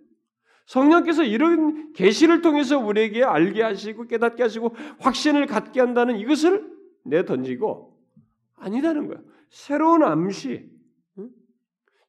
[0.66, 6.70] 성령께서 이런 계시를 통해서 우리에게 알게 하시고 깨닫게 하시고 확신을 갖게 한다는 이것을
[7.06, 7.98] 내 던지고
[8.56, 9.20] 아니다는 거야.
[9.50, 10.70] 새로운 암시,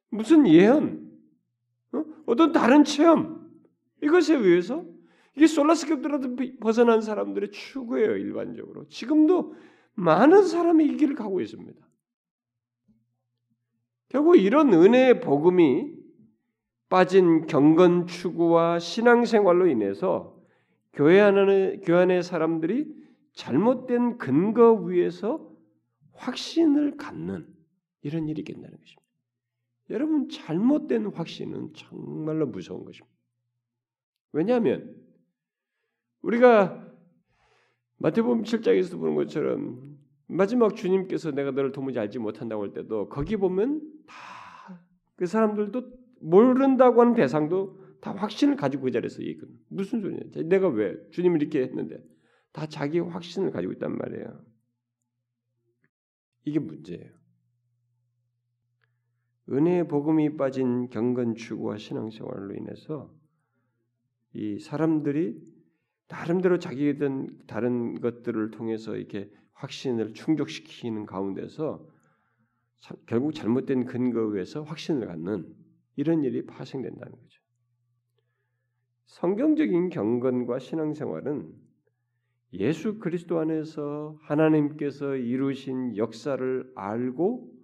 [0.09, 1.08] 무슨 예언,
[1.93, 2.03] 어?
[2.25, 3.49] 어떤 다른 체험
[4.01, 4.85] 이것에 의해서
[5.35, 9.55] 이게 솔라스cript라도 벗어난 사람들의 추구예요 일반적으로 지금도
[9.93, 11.79] 많은 사람이 이 길을 가고 있습니다.
[14.09, 15.93] 결국 이런 은혜의 복음이
[16.89, 20.35] 빠진 경건 추구와 신앙생활로 인해서
[20.93, 22.91] 교회 안의 교회 안의 사람들이
[23.33, 25.49] 잘못된 근거 위에서
[26.13, 27.47] 확신을 갖는
[28.01, 28.98] 이런 일이 있겠다는 것입니다.
[29.89, 33.15] 여러분 잘못된 확신은 정말로 무서운 것입니다.
[34.31, 34.95] 왜냐하면
[36.21, 36.87] 우리가
[37.97, 39.97] 마태복음 7장에서 보는 것처럼
[40.27, 44.39] 마지막 주님께서 내가 너를 도무지 알지 못한다고 할 때도 거기 보면 다
[45.19, 45.83] 그 사람들도
[46.21, 49.53] 모른다고 하는 대상도 다 확신을 가지고 그 자리에서 얘기거든.
[49.67, 50.47] 무슨 소리냐?
[50.47, 52.01] 내가 왜 주님을 이렇게 했는데
[52.53, 54.45] 다 자기 확신을 가지고 있단 말이에요.
[56.45, 57.18] 이게 문제예요.
[59.51, 63.11] 은혜의 복음이 빠진 경건 추구와 신앙생활로 인해서
[64.33, 65.41] 이 사람들이
[66.07, 71.87] 나름대로 자기든 다른 것들을 통해서 이렇게 확신을 충족시키는 가운데서
[73.07, 75.53] 결국 잘못된 근거 위에서 확신을 갖는
[75.95, 77.41] 이런 일이 파생된다는 거죠.
[79.05, 81.53] 성경적인 경건과 신앙생활은
[82.53, 87.58] 예수 그리스도 안에서 하나님께서 이루신 역사를 알고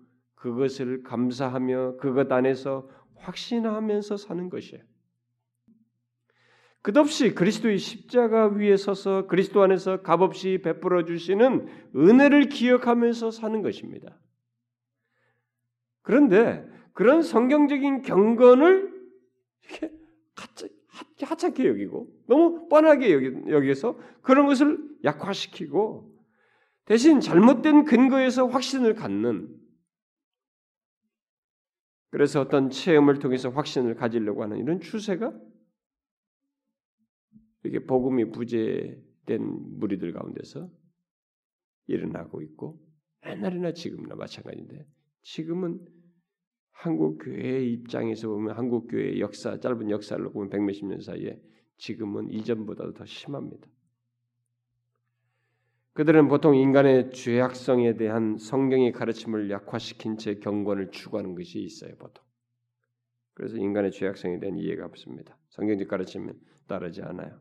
[0.46, 4.84] 그것을 감사하며 그것 안에서 확신하면서 사는 것이에요.
[6.84, 14.20] 끝없이 그리스도의 십자가 위에 서서 그리스도 안에서 값없이 베풀어 주시는 은혜를 기억하면서 사는 것입니다.
[16.04, 18.94] 그런데 그런 성경적인 경건을
[19.64, 26.14] 이렇게 하찮게 여기고 너무 뻔하게 여기, 여기서 그런 것을 약화시키고
[26.86, 29.65] 대신 잘못된 근거에서 확신을 갖는
[32.16, 35.38] 그래서 어떤 체험을 통해서 확신을 가지려고 하는 이런 추세가
[37.66, 39.42] 이게 복음이 부재된
[39.80, 40.72] 무리들 가운데서
[41.88, 42.80] 일어나고 있고
[43.26, 44.88] 옛날이나 지금이나 마찬가지인데
[45.24, 45.86] 지금은
[46.72, 51.38] 한국 교회의 입장에서 보면 한국 교회의 역사 짧은 역사를 보면 백몇십 년 사이에
[51.76, 53.68] 지금은 이전보다도 더 심합니다.
[55.96, 62.22] 그들은 보통 인간의 죄악성에 대한 성경의 가르침을 약화시킨 채 경건을 추구하는 것이 있어요, 보통.
[63.34, 65.38] 그래서 인간의 죄악성에 대한 이해가 없습니다.
[65.52, 66.34] 성경적 가르침은
[66.68, 67.40] 따르지 않아요.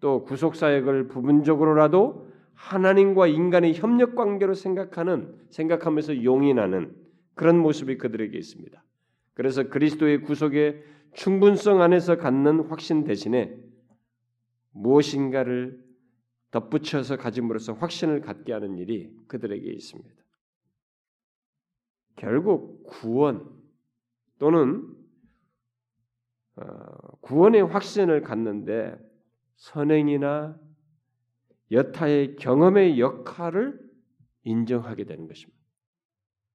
[0.00, 6.94] 또 구속 사역을 부분적으로라도 하나님과 인간의 협력 관계로 생각하는 생각하면서 용인하는
[7.34, 8.84] 그런 모습이 그들에게 있습니다.
[9.32, 10.82] 그래서 그리스도의 구속의
[11.14, 13.56] 충분성 안에서 갖는 확신 대신에
[14.72, 15.87] 무엇인가를
[16.50, 20.14] 덧붙여서 가짐으로써 확신을 갖게 하는 일이 그들에게 있습니다.
[22.16, 23.48] 결국 구원
[24.38, 24.94] 또는
[26.56, 26.64] 어,
[27.20, 28.96] 구원의 확신을 갖는데
[29.56, 30.58] 선행이나
[31.70, 33.78] 여타의 경험의 역할을
[34.44, 35.58] 인정하게 되는 것입니다.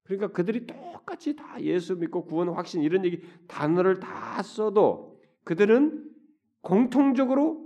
[0.04, 6.12] 그러니까 그들이 똑같이 다 예수 믿고 구원 확신 이런 얘기 단어를 다 써도 그들은
[6.62, 7.63] 공통적으로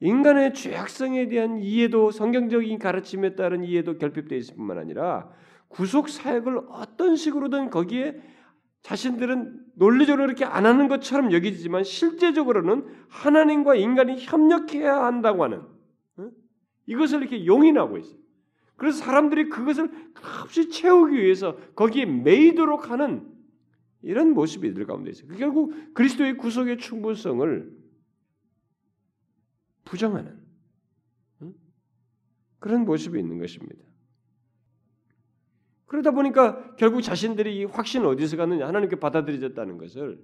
[0.00, 5.30] 인간의 죄악성에 대한 이해도 성경적인 가르침에 따른 이해도 결핍되어 있을 뿐만 아니라
[5.68, 8.20] 구속 사역을 어떤 식으로든 거기에
[8.82, 15.62] 자신들은 논리적으로 이렇게 안 하는 것처럼 여기지만 실제적으로는 하나님과 인간이 협력해야 한다고 하는
[16.86, 18.18] 이것을 이렇게 용인하고 있어요.
[18.76, 23.26] 그래서 사람들이 그것을 값이 채우기 위해서 거기에 매이도록 하는
[24.02, 25.28] 이런 모습이 들 가운데 있어요.
[25.36, 27.85] 결국 그리스도의 구속의 충분성을
[29.86, 30.38] 부정하는
[32.58, 33.82] 그런 모습이 있는 것입니다.
[35.86, 40.20] 그러다 보니까 결국 자신들이 이 확신을 어디서 갔느냐 하나님께 받아들여졌다는 것을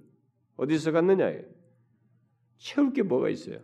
[0.57, 1.31] 어디서 갔느냐
[2.57, 3.59] 채울 게 뭐가 있어요?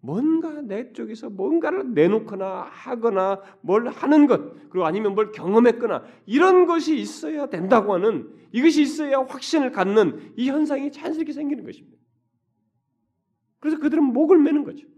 [0.00, 6.98] 뭔가 내 쪽에서 뭔가를 내놓거나 하거나 뭘 하는 것 그리고 아니면 뭘 경험했거나 이런 것이
[6.98, 11.99] 있어야 된다고 하는 이것이 있어야 확신을 갖는 이 현상이 자연스럽게 생기는 것입니다.
[13.60, 14.88] 그래서 그들은 목을 매는 거죠.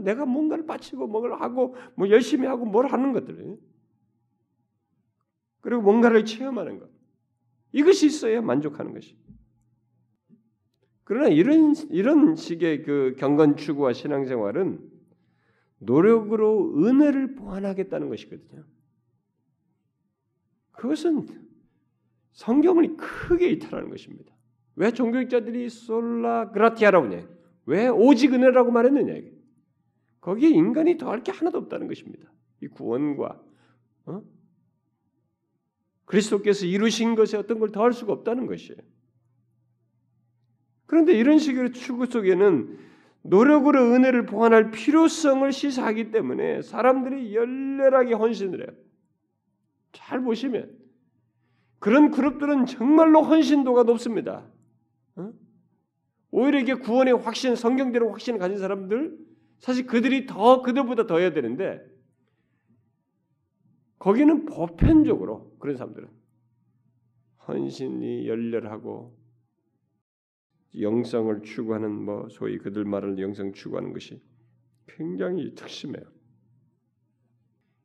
[0.00, 3.58] 내가 뭔가를 바치고 뭔가를 하고 뭐 열심히 하고 뭘 하는 것들
[5.60, 6.88] 그리고 뭔가를 체험하는 것
[7.72, 9.26] 이것이 있어야 만족하는 것입니다.
[11.04, 14.90] 그러나 이런 이런 식의 그 경건 추구와 신앙생활은
[15.78, 18.64] 노력으로 은혜를 보완하겠다는 것이거든요.
[20.72, 21.26] 그것은
[22.32, 24.34] 성경을 크게 이탈하는 것입니다.
[24.74, 27.26] 왜 종교학자들이 솔라 그라티아라고 해?
[27.66, 29.14] 왜 오직 은혜라고 말했느냐?
[30.20, 32.32] 거기에 인간이 더할 게 하나도 없다는 것입니다.
[32.62, 33.40] 이 구원과
[34.06, 34.22] 어?
[36.04, 38.80] 그리스도께서 이루신 것에 어떤 걸 더할 수가 없다는 것이에요.
[40.86, 42.78] 그런데 이런 식의 추구 속에는
[43.22, 48.76] 노력으로 은혜를 보완할 필요성을 시사하기 때문에 사람들이 열렬하게 헌신을 해요.
[49.92, 50.76] 잘 보시면
[51.80, 54.46] 그런 그룹들은 정말로 헌신도가 높습니다.
[56.36, 56.40] 어?
[56.40, 59.18] 오히려 이게 구원의 확신, 성경대로 확신을 가진 사람들
[59.58, 61.80] 사실 그들이 더 그들보다 더 해야 되는데
[63.98, 66.08] 거기는 보편적으로 그런 사람들은
[67.48, 69.16] 헌신이 열렬하고
[70.78, 74.20] 영성을 추구하는 뭐 소위 그들 말을 영성 추구하는 것이
[74.86, 76.04] 굉장히 특심해요.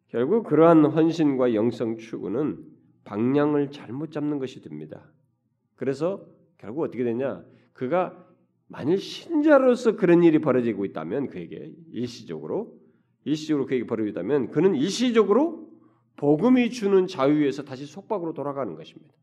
[0.09, 2.65] 결국 그러한 헌신과 영성 추구는
[3.05, 5.09] 방향을 잘못 잡는 것이 됩니다.
[5.75, 6.27] 그래서
[6.57, 7.45] 결국 어떻게 되냐?
[7.71, 8.30] 그가
[8.71, 12.79] 만일 신자로서 그런 일이 벌어지고 있다면 그에게 일시적으로
[13.25, 15.69] 일시적으로 그에게 벌어지고 있다면 그는 일시적으로
[16.15, 19.13] 복음이 주는 자유에서 다시 속박으로 돌아가는 것입니다.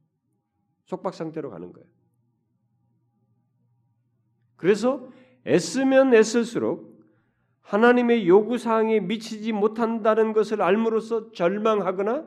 [0.84, 1.88] 속박 상태로 가는 거예요.
[4.56, 5.08] 그래서
[5.46, 6.98] 애쓰면 애쓸수록
[7.62, 12.26] 하나님의 요구 사항에 미치지 못한다는 것을 알므로써 절망하거나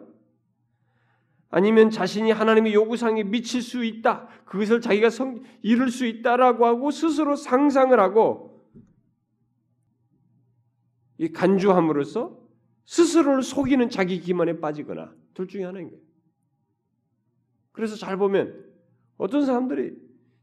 [1.52, 4.28] 아니면 자신이 하나님의 요구사항에 미칠 수 있다.
[4.46, 8.62] 그것을 자기가 성, 이룰 수 있다라고 하고 스스로 상상을 하고
[11.18, 12.40] 이 간주함으로써
[12.86, 16.02] 스스로를 속이는 자기 기만에 빠지거나 둘 중에 하나인 거예요.
[17.74, 18.66] 그래서 잘 보면
[19.18, 19.94] 어떤 사람들이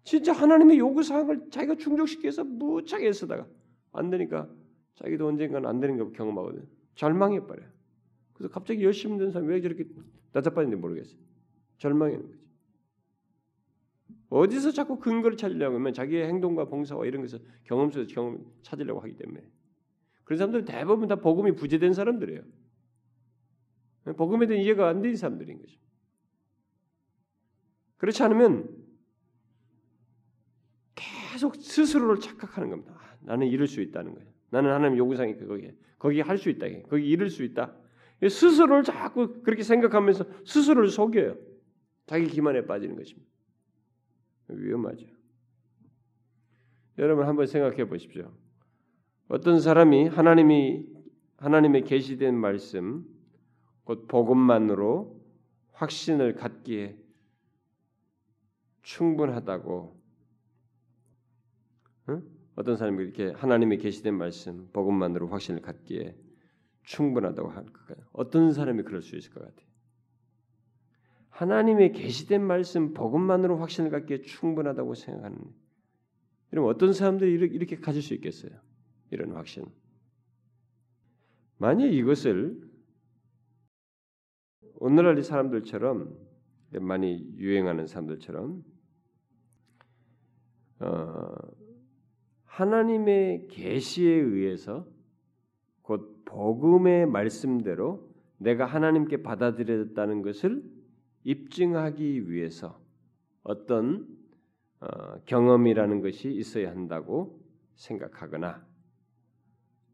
[0.04, 3.46] 진짜 하나님의 요구 사항을 자기가 충족시키기 위해서 무척 애쓰다가
[3.92, 4.48] 안 되니까
[4.94, 6.68] 자기도 언젠가는 안 되는 거 경험하거든.
[6.94, 7.68] 절망해 버려요.
[8.34, 9.84] 그래서 갑자기 열심히 된 사람이 왜 저렇게
[10.32, 11.18] 나자빠진지 모르겠어요.
[11.78, 12.38] 절망하는 거죠.
[14.30, 19.16] 어디서 자꾸 근거를 찾으려고 하면 자기의 행동과 봉사와 이런 것을 경험 속에서 경험 찾으려고 하기
[19.16, 19.42] 때문에
[20.24, 22.42] 그런 사람들 대부분 다 복음이 부재된 사람들이에요.
[24.16, 25.78] 복음에 대한 이해가 안 된 사람들인 거죠.
[27.96, 28.68] 그렇지 않으면
[30.94, 32.94] 계속 스스로를 착각하는 겁니다.
[32.98, 34.28] 아, 나는 이룰 수 있다는 거예요.
[34.50, 36.66] 나는 하나님 요구상이 거기에 거기 할 수 있다.
[36.88, 37.74] 거기 이룰 수 있다.
[38.22, 41.36] 스스로를 자꾸 그렇게 생각하면서 스스로를 속여요.
[42.06, 43.28] 자기 기만에 빠지는 것입니다.
[44.48, 45.06] 위험하죠.
[46.98, 48.32] 여러분 한번 생각해 보십시오.
[49.28, 50.86] 어떤 사람이 하나님이
[51.36, 53.04] 하나님의 계시된 말씀
[53.84, 55.22] 곧 복음만으로
[55.72, 56.98] 확신을 갖기에
[58.82, 60.00] 충분하다고
[62.08, 62.22] 응?
[62.56, 66.16] 어떤 사람이 이렇게 하나님의 계시된 말씀 복음만으로 확신을 갖기에
[66.88, 67.98] 충분하다고 할까요?
[68.12, 69.68] 어떤 사람이 그럴 수 있을 것 같아요?
[71.28, 75.38] 하나님의 계시된 말씀 복음만으로 확신을 갖기에 충분하다고 생각하는
[76.50, 78.52] 이런 어떤 사람들이 이렇게 가질 수 있겠어요?
[79.10, 79.66] 이런 확신.
[81.58, 82.58] 만약 이것을
[84.76, 86.16] 오늘날 사람들처럼
[86.80, 88.64] 많이 유행하는 사람들처럼
[90.80, 91.34] 어,
[92.44, 94.86] 하나님의 계시에 의해서
[95.82, 98.06] 곧 복음의 말씀대로
[98.36, 100.62] 내가 하나님께 받아들여졌다는 것을
[101.24, 102.80] 입증하기 위해서
[103.42, 104.06] 어떤
[104.80, 107.42] 어, 경험이라는 것이 있어야 한다고
[107.74, 108.64] 생각하거나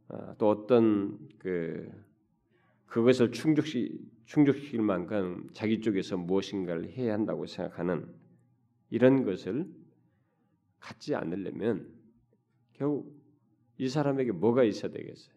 [0.09, 1.91] 어, 또 어떤 그
[2.87, 8.07] 그것을 충족시 충족시킬 만큼 자기 쪽에서 무엇인가를 해야 한다고 생각하는
[8.91, 9.67] 이런 것을
[10.79, 11.89] 갖지 않으려면
[12.75, 13.23] 결국
[13.79, 15.34] 이 사람에게 뭐가 있어야 되겠어요?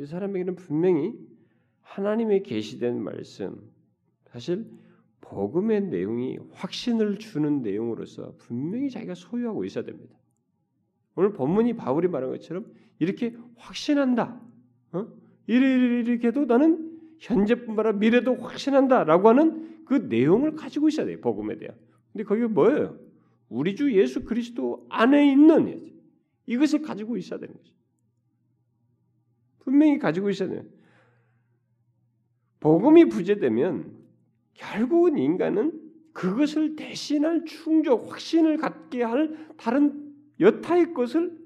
[0.00, 1.12] 이 사람에게는 분명히
[1.82, 3.70] 하나님의 계시된 말씀,
[4.30, 4.64] 사실
[5.20, 10.16] 복음의 내용이 확신을 주는 내용으로서 분명히 자기가 소유하고 있어야 됩니다.
[11.16, 12.64] 오늘 본문이 바울이 말한 것처럼
[12.98, 14.40] 이렇게 확신한다.
[14.92, 15.06] 어?
[15.46, 21.20] 이렇게도 나는 현재뿐만 아니라 미래도 확신한다라고 하는 그 내용을 가지고 있어야 돼요.
[21.20, 21.76] 복음에 대한.
[22.12, 22.98] 근데 거기가 뭐예요?
[23.50, 25.92] 우리 주 예수 그리스도 안에 있는
[26.46, 27.74] 이것을 가지고 있어야 되는 거죠.
[29.70, 30.64] 분명히 가지고 돼요.
[32.60, 33.98] 복음이 부재되면
[34.54, 41.38] 결국은 인간은 그것을 대신할 충족, 확신을 갖게 할 다른 여타의 것을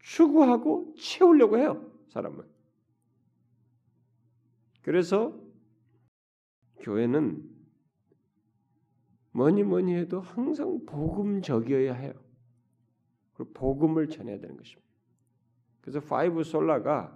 [0.00, 1.90] 추구하고 채우려고 해요.
[2.08, 2.44] 사람은.
[4.82, 5.38] 그래서
[6.80, 7.42] 교회는
[9.32, 12.12] 뭐니 뭐니 해도 항상 복음적이어야 해요.
[13.34, 14.83] 그리고 복음을 전해야 되는 것입니다.
[15.84, 17.14] 그래서 five sola가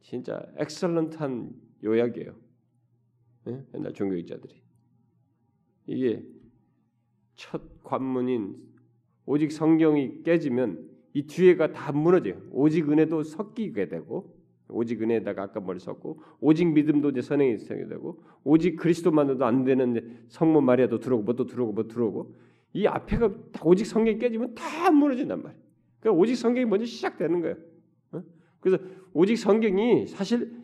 [0.00, 1.54] 진짜 excellent한
[1.84, 2.34] 요약이에요.
[3.44, 3.64] 네?
[3.72, 4.60] 옛날 종교학자들이
[5.86, 6.24] 이게
[7.36, 8.56] 첫 관문인
[9.26, 12.42] 오직 성경이 깨지면 이 뒤에가 다 무너져요.
[12.50, 18.24] 오직 은혜도 섞이게 되고 오직 은혜에다가 아까 뭐를 섞고 오직 믿음도 이제 선행이 있게 되고
[18.42, 22.34] 오직 그리스도만으로도 안 되는 성모 마리아도 들어오고 뭐도 들어오고 뭐 들어오고
[22.72, 25.69] 이 앞에가 다 오직 성경이 깨지면 다 무너진단 말이에요.
[26.00, 27.56] 그러니까 오직 성경이 먼저 시작되는 거예요.
[28.12, 28.22] 어?
[28.60, 28.82] 그래서
[29.12, 30.58] 오직 성경이 사실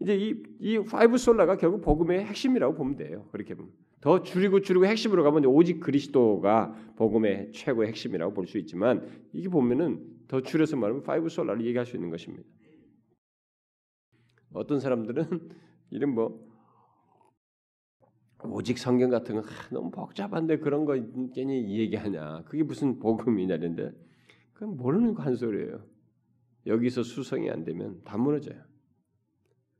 [0.00, 3.26] 이제 이, 이 five sola가 결국 복음의 핵심이라고 보면 돼요.
[3.32, 3.72] 그렇게 보면.
[4.00, 10.02] 더 줄이고 줄이고 핵심으로 가면 오직 그리스도가 복음의 최고의 핵심이라고 볼 수 있지만 이게 보면은
[10.26, 12.48] 더 줄여서 말하면 five sola를 얘기할 수 있는 것입니다.
[14.52, 15.24] 어떤 사람들은
[15.90, 16.48] 이런 뭐
[18.44, 20.94] 오직 성경 같은 건 아, 너무 복잡한데 그런 거
[21.34, 22.44] 괜히 얘기하냐?
[22.44, 23.92] 그게 무슨 복음이냐 이런데
[24.60, 25.82] 그건 모르는 한 소리예요.
[26.66, 28.62] 여기서 수성이 안 되면 다 무너져요.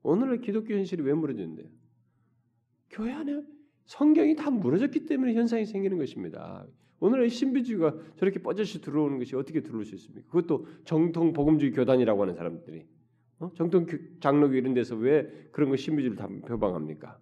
[0.02, 1.68] 오늘의 기독교 현실이 왜 무너지는데요?
[2.88, 3.42] 교회 안에
[3.84, 6.66] 성경이 다 무너졌기 때문에 현상이 생기는 것입니다.
[7.00, 10.26] 오늘의 신비주의가 저렇게 뻗어시 들어오는 것이 어떻게 들어올 수 있습니까?
[10.28, 12.86] 그것도 정통 복음주의 교단이라고 하는 사람들이
[13.40, 13.52] 어?
[13.56, 13.86] 정통
[14.20, 17.20] 장로교 이런 데서 왜 그런 거 신비주의를 다 표방합니까?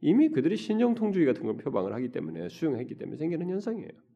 [0.00, 4.07] 이미 그들이 신정통주의 같은 걸 표방을 하기 때문에 수용했기 때문에 생기는 현상이에요.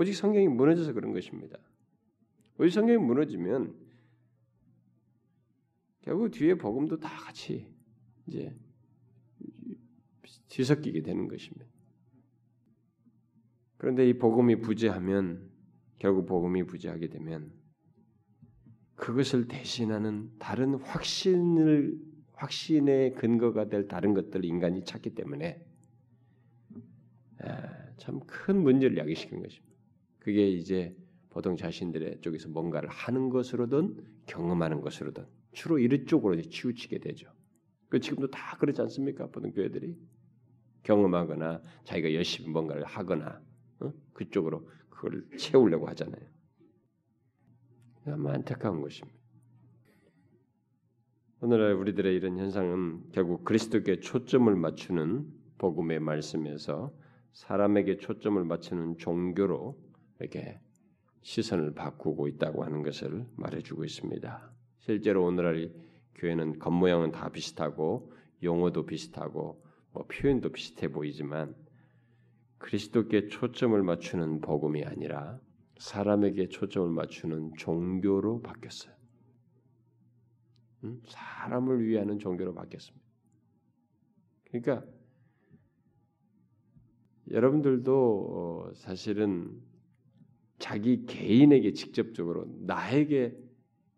[0.00, 1.58] 오직 성경이 무너져서 그런 것입니다.
[2.56, 3.74] 오직 성경이 무너지면
[6.00, 7.66] 결국 뒤에 복음도 다 같이
[8.26, 8.56] 이제
[10.48, 11.66] 뒤섞이게 되는 것입니다.
[13.76, 15.50] 그런데 이 복음이 부재하면
[15.98, 17.52] 결국 복음이 부재하게 되면
[18.94, 21.98] 그것을 대신하는 다른 확신을
[22.32, 25.62] 확신의 근거가 될 다른 것들을 인간이 찾기 때문에
[27.40, 29.69] 아, 참큰 문제를 야기시키는 것입니다.
[30.20, 30.96] 그게 이제
[31.30, 33.96] 보통 자신들의 쪽에서 뭔가를 하는 것으로든
[34.26, 37.32] 경험하는 것으로든 주로 이런 쪽으로 치우치게 되죠.
[37.88, 39.26] 그 지금도 다 그렇지 않습니까?
[39.26, 39.96] 보통 교회들이
[40.84, 43.42] 경험하거나 자기가 열심히 뭔가를 하거나
[43.80, 43.92] 어?
[44.12, 46.22] 그쪽으로 그걸 채우려고 하잖아요.
[48.04, 49.18] 참 안타까운 것입니다.
[51.42, 55.26] 오늘날 우리들의 이런 현상은 결국 그리스도께 초점을 맞추는
[55.58, 56.94] 복음의 말씀에서
[57.32, 59.89] 사람에게 초점을 맞추는 종교로
[60.20, 60.60] 이렇게
[61.22, 64.52] 시선을 바꾸고 있다고 하는 것을 말해주고 있습니다.
[64.78, 65.72] 실제로 오늘날
[66.14, 68.12] 교회는 겉모양은 다 비슷하고
[68.42, 69.62] 용어도 비슷하고
[69.92, 71.54] 뭐 표현도 비슷해 보이지만
[72.58, 75.40] 그리스도께 초점을 맞추는 복음이 아니라
[75.78, 78.94] 사람에게 초점을 맞추는 종교로 바뀌었어요.
[81.06, 83.06] 사람을 위하는 종교로 바뀌었습니다.
[84.44, 84.84] 그러니까
[87.30, 89.62] 여러분들도 어, 사실은
[90.60, 93.36] 자기 개인에게 직접적으로 나에게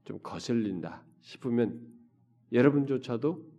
[0.04, 1.86] 좀 거슬린다 싶으면
[2.52, 3.52] 여러분조차도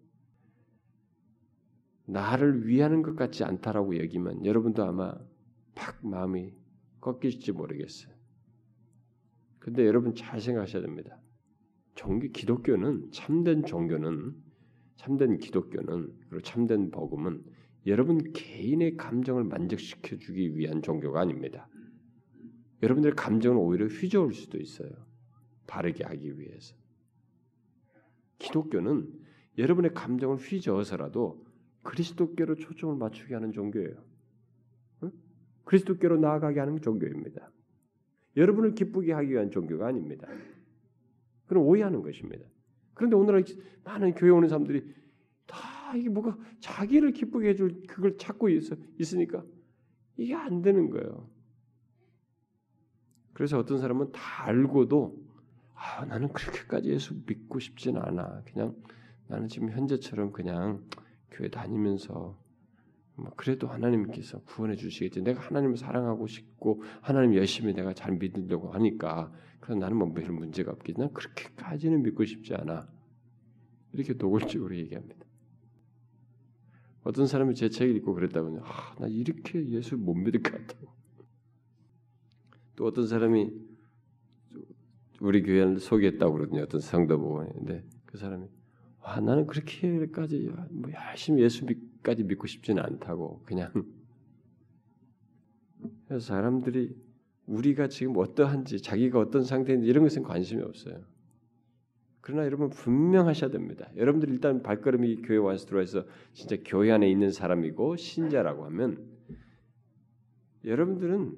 [2.05, 5.15] 나를 위하는 것 같지 않다라고 여기면 여러분도 아마
[5.75, 6.53] 팍 마음이
[7.01, 8.13] 꺾일지 모르겠어요.
[9.59, 11.19] 근데 여러분 잘 생각하셔야 됩니다.
[11.95, 14.33] 종교 기독교는 참된 종교는
[14.95, 17.43] 참된 기독교는 그리고 참된 복음은
[17.85, 21.67] 여러분 개인의 감정을 만족시켜 주기 위한 종교가 아닙니다.
[22.83, 24.89] 여러분들의 감정은 오히려 휘저을 수도 있어요.
[25.67, 26.75] 바르게 하기 위해서.
[28.39, 29.09] 기독교는
[29.57, 31.45] 여러분의 감정을 휘저어서라도
[31.83, 33.95] 그리스도께로 초점을 맞추게 하는 종교예요.
[35.03, 35.11] 응?
[35.63, 37.49] 그리스도께로 나아가게 하는 종교입니다.
[38.35, 40.27] 여러분을 기쁘게 하기 위한 종교가 아닙니다.
[41.45, 42.45] 그럼 오해하는 것입니다.
[42.93, 43.45] 그런데 오늘날
[43.85, 44.93] 많은 교회 오는 사람들이
[45.45, 49.45] 다 이게 뭐가 자기를 기쁘게 해줄 그걸 찾고 있어 있으니까
[50.17, 51.32] 이게 안 되는 거예요.
[53.33, 55.17] 그래서 어떤 사람은 다 알고도
[55.75, 58.43] 아, 나는 그렇게까지 예수 믿고 싶진 않아.
[58.45, 58.75] 그냥
[59.27, 60.83] 나는 지금 현재처럼 그냥
[61.31, 62.37] 교회 다니면서
[63.15, 65.21] 뭐 그래도 하나님께서 구원해 주시겠지.
[65.21, 70.71] 내가 하나님을 사랑하고 싶고 하나님 열심히 내가 잘 믿으려고 하니까 그래서 나는 뭐 별 문제가
[70.71, 70.99] 없겠지.
[70.99, 72.87] 난 그렇게까지는 믿고 싶지 않아.
[73.93, 75.25] 이렇게 노골적으로 얘기합니다.
[77.03, 78.61] 어떤 사람이 제 책을 읽고 그랬다고요.
[78.63, 80.92] 아, 나 이렇게 예수 못 믿을 것 같다고.
[82.75, 83.51] 또 어떤 사람이
[85.21, 86.63] 우리 교회를 소개했다고 그러거든요.
[86.63, 88.47] 어떤 성도 보고 근데 그 사람이
[89.01, 93.71] 와 나는 그렇게까지 뭐 열심히 예수까지 믿고 싶지는 않다고 그냥
[96.07, 96.95] 그래서 사람들이
[97.45, 101.03] 우리가 지금 어떠한지 자기가 어떤 상태인지 이런 것은 관심이 없어요.
[102.21, 103.89] 그러나 여러분 분명하셔야 됩니다.
[103.97, 109.05] 여러분들 일단 발걸음이 교회 와서 들어와서 진짜 교회 안에 있는 사람이고 신자라고 하면
[110.63, 111.35] 여러분들은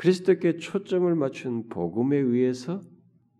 [0.00, 2.80] 그리스도께 초점을 맞춘 복음에 의해서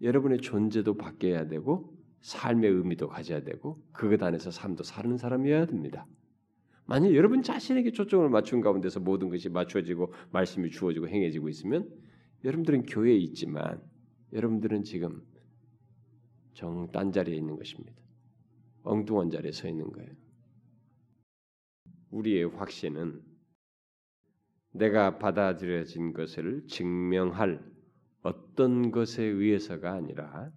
[0.02, 6.06] 여러분의 존재도 바뀌어야 되고 삶의 의미도 가져야 되고 그것 안에서 삶도 사는 사람이어야 됩니다.
[6.84, 11.88] 만약 여러분 자신에게 초점을 맞춘 가운데서 모든 것이 맞춰지고 말씀이 주어지고 행해지고 있으면
[12.44, 13.80] 여러분들은 교회에 있지만
[14.34, 15.22] 여러분들은 지금
[16.52, 17.96] 정딴 자리에 있는 것입니다.
[18.82, 20.10] 엉뚱한 자리에 서 있는 거예요.
[22.10, 23.29] 우리의 확신은
[24.72, 27.62] 내가 받아들여진 것을 증명할
[28.22, 30.50] 어떤 것에 의해서가 아니라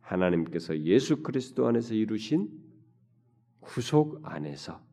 [0.00, 2.48] 하나님께서 예수 그리스도 안에서 이루신
[3.60, 4.84] 구속 안에서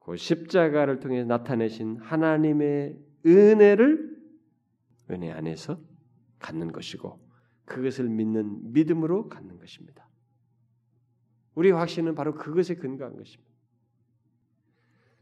[0.00, 4.16] 그 십자가를 통해 나타내신 하나님의 은혜를
[5.10, 5.80] 은혜 안에서
[6.38, 7.20] 갖는 것이고
[7.64, 10.08] 그것을 믿는 믿음으로 갖는 것입니다.
[11.54, 13.55] 우리 확신은 바로 그것에 근거한 것입니다.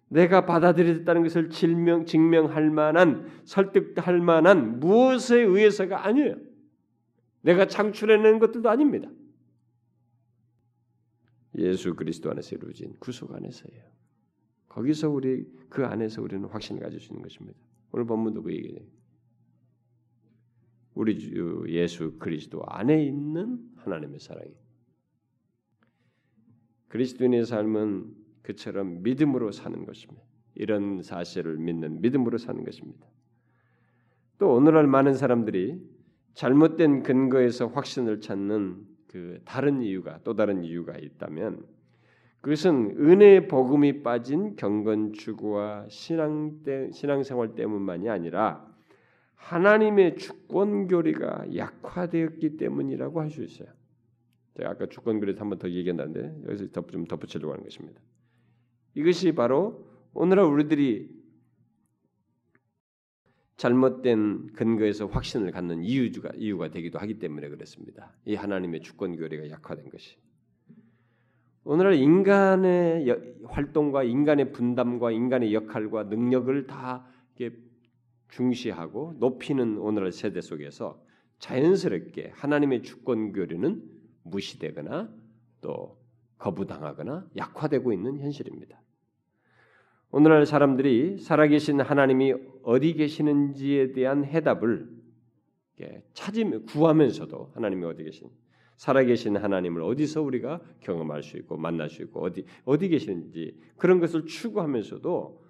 [0.09, 6.37] 내가 받아들였다는 것을 증명, 증명할 만한 설득할 만한 무엇에 의해서가 아니에요.
[7.43, 9.11] 내가 창출해낸 것들도 아닙니다.
[11.57, 13.85] 예수 그리스도 안에서 이루어진 구속 안에서예요.
[14.69, 17.59] 거기서 우리 그 안에서 우리는 확신을 가질 수 있는 것입니다.
[17.93, 18.81] 오늘 본문도 그 얘기예요.
[20.95, 24.53] 우리 주 예수 그리스도 안에 있는 하나님의 사랑이
[26.89, 30.23] 그리스도인의 삶은 그처럼 믿음으로 사는 것입니다.
[30.55, 33.07] 이런 사실을 믿는 믿음으로 사는 것입니다.
[34.39, 35.81] 또 오늘날 많은 사람들이
[36.35, 41.65] 잘못된 근거에서 확신을 찾는 그 다른 이유가 또 다른 이유가 있다면
[42.41, 48.69] 그것은 은혜의 복음이 빠진 경건 추구와 신앙 때, 신앙생활 때문만이 아니라
[49.37, 53.69] 하나님의 주권 교리가 약화되었기 때문이라고 할 수 있어요.
[54.57, 58.01] 제가 아까 주권 교리 한번 더 얘기했는데 여기서 좀 덧붙이려고 하는 것입니다.
[58.95, 61.15] 이것이 바로 오늘날 우리들이
[63.57, 68.13] 잘못된 근거에서 확신을 갖는 이유가 이유가 되기도 하기 때문에 그렇습니다.
[68.25, 70.17] 이 하나님의 주권 교리가 약화된 것이.
[71.65, 77.07] 오늘날 인간의 활동과 인간의 분담과 인간의 역할과 능력을 다
[78.29, 81.03] 중시하고 높이는 오늘날 세대 속에서
[81.39, 83.83] 자연스럽게 하나님의 주권 교리는
[84.25, 85.11] 무시되거나
[85.61, 85.99] 또
[86.39, 88.84] 거부당하거나 약화되고 있는 현실입니다.
[90.17, 94.89] 오늘날 사람들이 살아계신 하나님이 어디 계시는지에 대한 해답을
[96.13, 98.29] 찾으며 구하면서도 하나님이 어디 계신
[98.77, 104.27] 살아계신 하나님을 어디서 우리가 경험할 수 있고 만날 수 있고 어디 어디 계시는지 그런 것을
[104.27, 105.43] 추구하면서도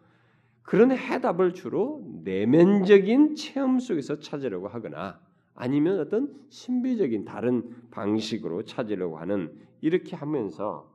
[0.63, 5.21] 그런 해답을 주로 내면적인 체험 속에서 찾으려고 하거나
[5.55, 9.53] 아니면 어떤 신비적인 다른 방식으로 찾으려고 하는
[9.83, 10.94] 이렇게 하면서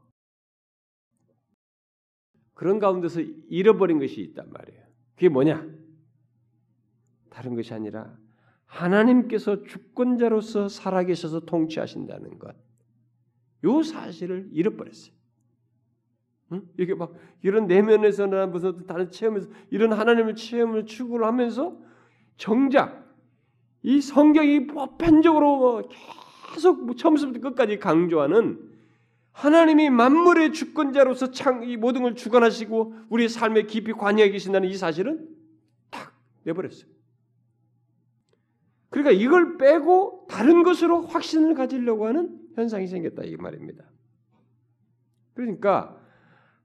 [2.59, 4.83] 그런 가운데서 잃어버린 것이 있단 말이에요.
[5.15, 5.65] 그게 뭐냐?
[7.29, 8.17] 다른 것이 아니라
[8.65, 12.53] 하나님께서 주권자로서 살아계셔서 통치하신다는 것.
[13.63, 15.13] 요 사실을 잃어버렸어요.
[16.51, 16.67] 응?
[16.77, 21.79] 이게 막 이런 내면에서 나 무슨 다른 체험에서 이런 하나님의 체험을 추구를 하면서
[22.35, 23.09] 정작
[23.83, 25.89] 이 성경이 보편적으로 뭐
[26.53, 28.68] 계속 처음부터 끝까지 강조하는
[29.31, 35.27] 하나님이 만물의 주권자로서 창, 이 모든 걸 주관하시고 우리의 삶에 깊이 관여해 계신다는 이 사실은
[35.89, 36.13] 탁
[36.43, 36.89] 내버렸어요.
[38.89, 43.85] 그러니까 이걸 빼고 다른 것으로 확신을 가지려고 하는 현상이 생겼다 이 말입니다.
[45.35, 45.97] 그러니까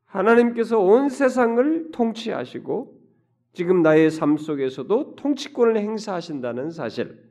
[0.07, 3.01] 하나님께서 온 세상을 통치하시고
[3.53, 7.24] 지금 나의 삶 속에서도 통치권을 행사하신다는 사실,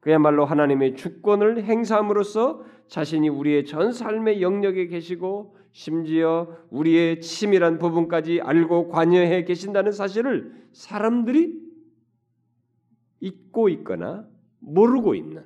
[0.00, 8.88] 그야말로 하나님의 주권을 행사함으로써 자신이 우리의 전 삶의 영역에 계시고 심지어 우리의 치밀한 부분까지 알고
[8.88, 11.60] 관여해 계신다는 사실을 사람들이
[13.20, 14.26] 잊고 있거나
[14.60, 15.44] 모르고 있는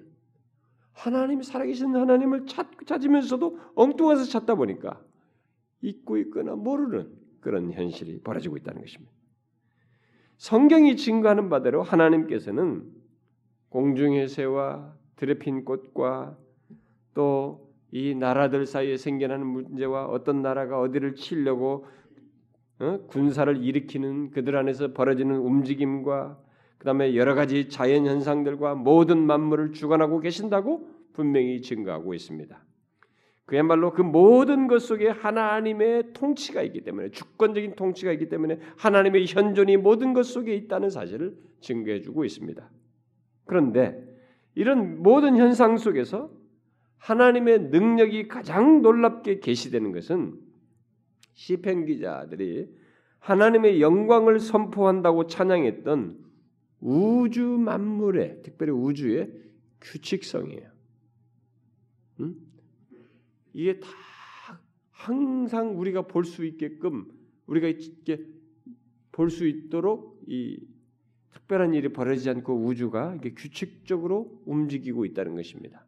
[0.93, 5.01] 하나님이 살아계신 하나님을 찾, 찾으면서도 엉뚱해서 찾다 보니까
[5.81, 9.13] 잊고 있거나 모르는 그런 현실이 벌어지고 있다는 것입니다.
[10.37, 13.02] 성경이 증거하는 바대로 하나님께서는
[13.73, 16.37] 공중의 새와 드레핀 꽃과
[17.15, 21.87] 또 이 나라들 사이에 생겨나는 문제와 어떤 나라가 어디를 치려고
[22.79, 22.99] 어?
[23.07, 26.41] 군사를 일으키는 그들 안에서 벌어지는 움직임과
[26.79, 32.65] 그 다음에 여러 가지 자연 현상들과 모든 만물을 주관하고 계신다고 분명히 증거하고 있습니다.
[33.45, 39.77] 그야말로 그 모든 것 속에 하나님의 통치가 있기 때문에 주권적인 통치가 있기 때문에 하나님의 현존이
[39.77, 42.71] 모든 것 속에 있다는 사실을 증거해 주고 있습니다.
[43.53, 44.03] 그런데
[44.55, 46.31] 이런 모든 현상 속에서
[46.97, 50.41] 하나님의 능력이 가장 놀랍게 계시되는 것은
[51.35, 52.75] 시편 기자들이
[53.19, 56.19] 하나님의 영광을 선포한다고 찬양했던
[56.81, 59.31] 우주 만물의 특별히 우주의
[59.83, 60.71] 규칙성이에요.
[62.21, 62.37] 음?
[63.53, 63.89] 이게 다
[64.91, 67.07] 항상 우리가 볼 수 있게끔
[67.47, 68.25] 우리가 이렇게
[69.13, 70.59] 볼 수 있도록 이
[71.33, 75.85] 특별한 일이 벌어지지 않고 우주가 이게 규칙적으로 움직이고 있다는 것입니다.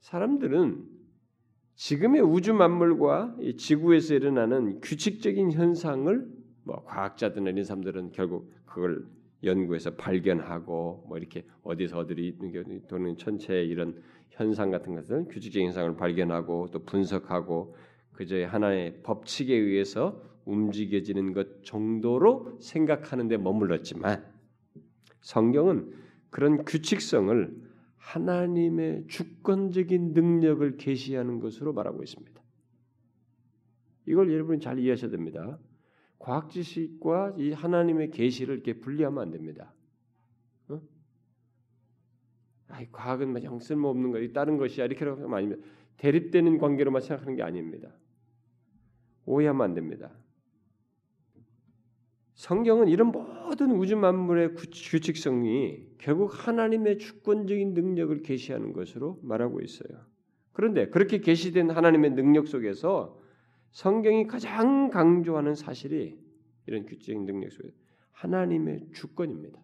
[0.00, 0.84] 사람들은
[1.74, 6.26] 지금의 우주 만물과 지구에서 일어나는 규칙적인 현상을
[6.64, 9.06] 뭐 과학자들이나 이런 사람들은 결국 그걸
[9.44, 12.36] 연구해서 발견하고 뭐 이렇게 어디서 어디를
[12.88, 17.76] 도는 천체의 이런 현상 같은 것을 규칙적인 현상을 발견하고 또 분석하고
[18.12, 24.24] 그저 하나의 법칙에 의해서 움직여지는 것 정도로 생각하는 데 머물렀지만
[25.20, 25.92] 성경은
[26.30, 27.66] 그런 규칙성을
[27.96, 32.40] 하나님의 주권적인 능력을 계시하는 것으로 말하고 있습니다.
[34.06, 35.58] 이걸 여러분이 잘 이해하셔야 됩니다.
[36.18, 39.74] 과학 지식과 이 하나님의 계시를 이렇게 분리하면 안 됩니다.
[40.68, 40.80] 어?
[42.68, 45.62] 아이 과학은 영 쓸모없는 거, 다른 것이야 이렇게 하면 아닙니다.
[45.96, 47.92] 대립되는 관계로만 생각하는 게 아닙니다.
[49.24, 50.12] 오해하면 안 됩니다.
[52.36, 60.04] 성경은 이런 모든 우주 만물의 규칙성이 결국 하나님의 주권적인 능력을 계시하는 것으로 말하고 있어요.
[60.52, 63.18] 그런데 그렇게 계시된 하나님의 능력 속에서
[63.70, 66.18] 성경이 가장 강조하는 사실이
[66.66, 67.70] 이런 규칙적인 능력 속에
[68.12, 69.58] 하나님의 주권입니다.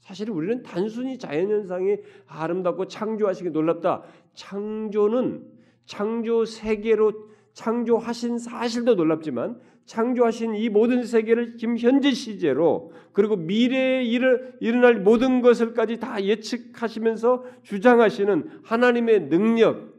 [0.00, 4.02] 사실 우리는 단순히 자연현상이 아름답고 창조하시기 놀랍다.
[4.34, 5.50] 창조는
[5.86, 14.58] 창조 세계로 창조하신 사실도 놀랍지만 창조하신 이 모든 세계를 지금 현재 시제로 그리고 미래에 일을,
[14.60, 19.94] 일어날 모든 것을까지 다 예측하시면서 주장하시는 하나님의 능력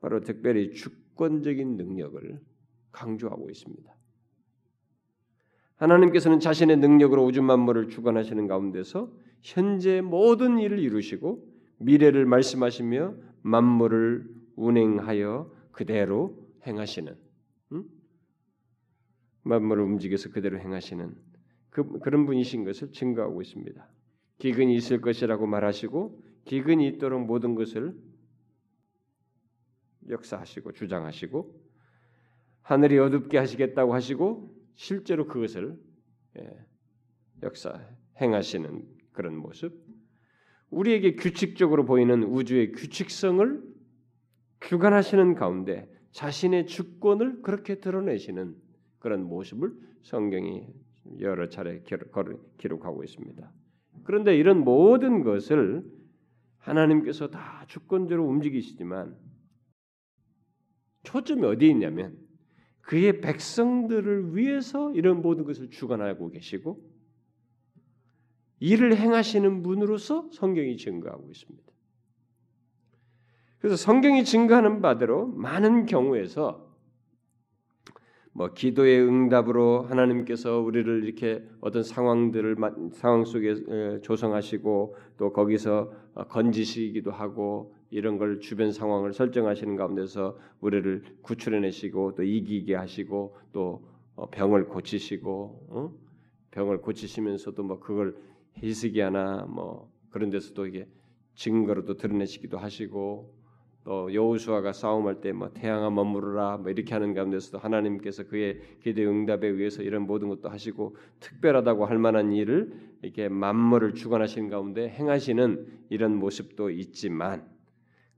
[0.00, 2.40] 바로 특별히 주권적인 능력을
[2.92, 3.96] 강조하고 있습니다.
[5.76, 9.10] 하나님께서는 자신의 능력으로 우주 만물을 주관하시는 가운데서
[9.42, 11.44] 현재 모든 일을 이루시고
[11.78, 17.25] 미래를 말씀하시며 만물을 운행하여 그대로 행하시는 음?
[19.46, 21.14] 만물을 움직여서 그대로 행하시는
[21.70, 23.88] 그, 그런 분이신 것을 증거하고 있습니다.
[24.38, 27.96] 기근이 있을 것이라고 말하시고 기근이 있도록 모든 것을
[30.08, 31.66] 역사하시고 주장하시고
[32.62, 35.78] 하늘이 어둡게 하시겠다고 하시고 실제로 그것을
[36.38, 36.66] 예,
[37.42, 37.80] 역사
[38.20, 39.72] 행하시는 그런 모습.
[40.70, 43.62] 우리에게 규칙적으로 보이는 우주의 규칙성을
[44.60, 48.65] 주관하시는 가운데 자신의 주권을 그렇게 드러내시는
[48.98, 49.72] 그런 모습을
[50.02, 50.66] 성경이
[51.20, 51.82] 여러 차례
[52.58, 53.52] 기록하고 있습니다.
[54.04, 55.84] 그런데 이런 모든 것을
[56.58, 59.16] 하나님께서 다 주권적으로 움직이시지만
[61.04, 62.18] 초점이 어디에 있냐면
[62.80, 66.96] 그의 백성들을 위해서 이런 모든 것을 주관하고 계시고
[68.60, 71.72] 일을 행하시는 분으로서 성경이 증거하고 있습니다.
[73.58, 76.65] 그래서 성경이 증거하는 바대로 많은 경우에서
[78.36, 82.56] 뭐 기도의 응답으로 하나님께서 우리를 이렇게 어떤 상황들을
[82.92, 91.02] 상황 속에 조성하시고 또 거기서 어, 건지시기도 하고 이런 걸 주변 상황을 설정하시는 가운데서 우리를
[91.22, 95.94] 구출해내시고 또 이기게 하시고 또 어, 병을 고치시고 어?
[96.50, 98.18] 병을 고치시면서도 뭐 그걸
[98.62, 100.86] 희석이하나 뭐 그런 데서도 이게
[101.36, 103.34] 증거로도 드러내시기도 하시고
[103.86, 109.46] 또 여호수아가 싸움할 때 뭐 태양아 머무르라 뭐 이렇게 하는 가운데서도 하나님께서 그의 기대 응답에
[109.46, 112.72] 의해서 이런 모든 것도 하시고 특별하다고 할 만한 일을
[113.02, 117.46] 이렇게 만물을 주관하시는 가운데 행하시는 이런 모습도 있지만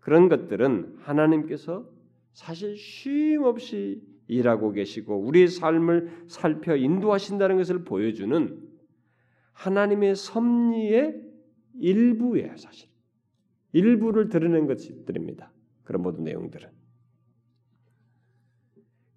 [0.01, 1.87] 그런 것들은 하나님께서
[2.33, 8.59] 사실 쉼 없이 일하고 계시고 우리의 삶을 살펴 인도하신다는 것을 보여주는
[9.53, 11.21] 하나님의 섭리의
[11.81, 12.89] 일부예요, 사실.
[13.73, 15.53] 일부를 드러낸 것들입니다.
[15.89, 16.69] 그런 모든 내용들은.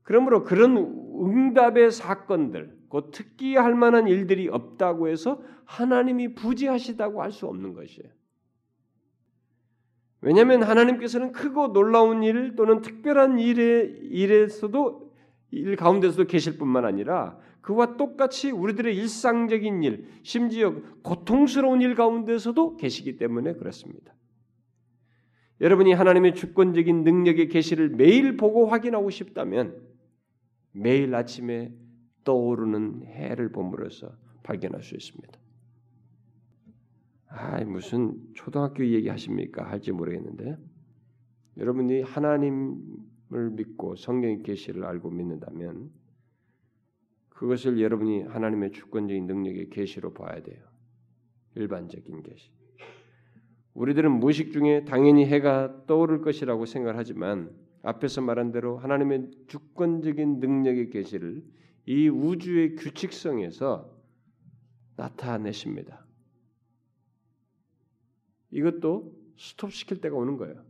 [0.04, 7.74] 그러므로 그런 응답의 사건들, 그 특기할 만한 일들이 없다고 해서 하나님이 부지하시다고 할 수 없는
[7.74, 8.10] 것이에요.
[10.22, 15.14] 왜냐하면 하나님께서는 크고 놀라운 일 또는 특별한 일에 일에서도
[15.52, 23.18] 일 가운데서도 계실 뿐만 아니라 그와 똑같이 우리들의 일상적인 일, 심지어 고통스러운 일 가운데서도 계시기
[23.18, 24.14] 때문에 그렇습니다.
[25.62, 29.80] 여러분이 하나님의 주권적인 능력의 계시를 매일 보고 확인하고 싶다면
[30.72, 31.72] 매일 아침에
[32.24, 34.12] 떠오르는 해를 봄으로써
[34.44, 35.40] 발견할 수 있습니다.
[37.28, 39.70] 아, 무슨 초등학교 얘기 하십니까?
[39.70, 40.58] 할지 모르겠는데
[41.58, 45.92] 여러분이 하나님을 믿고 성경의 계시를 알고 믿는다면
[47.30, 50.64] 그것을 여러분이 하나님의 주권적인 능력의 계시로 봐야 돼요.
[51.56, 52.52] 일반적인 계시.
[53.74, 61.44] 우리들은 무의식 중에 당연히 해가 떠오를 것이라고 생각하지만 앞에서 말한 대로 하나님의 주권적인 능력의 계시를
[61.86, 63.90] 이 우주의 규칙성에서
[64.98, 66.06] 나타내십니다.
[68.52, 70.64] 이것도 스톱시킬 때가 오는 거예요.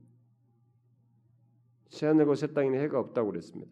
[1.90, 3.72] 새하늘과 새 땅에는 해가 없다고 그랬습니다.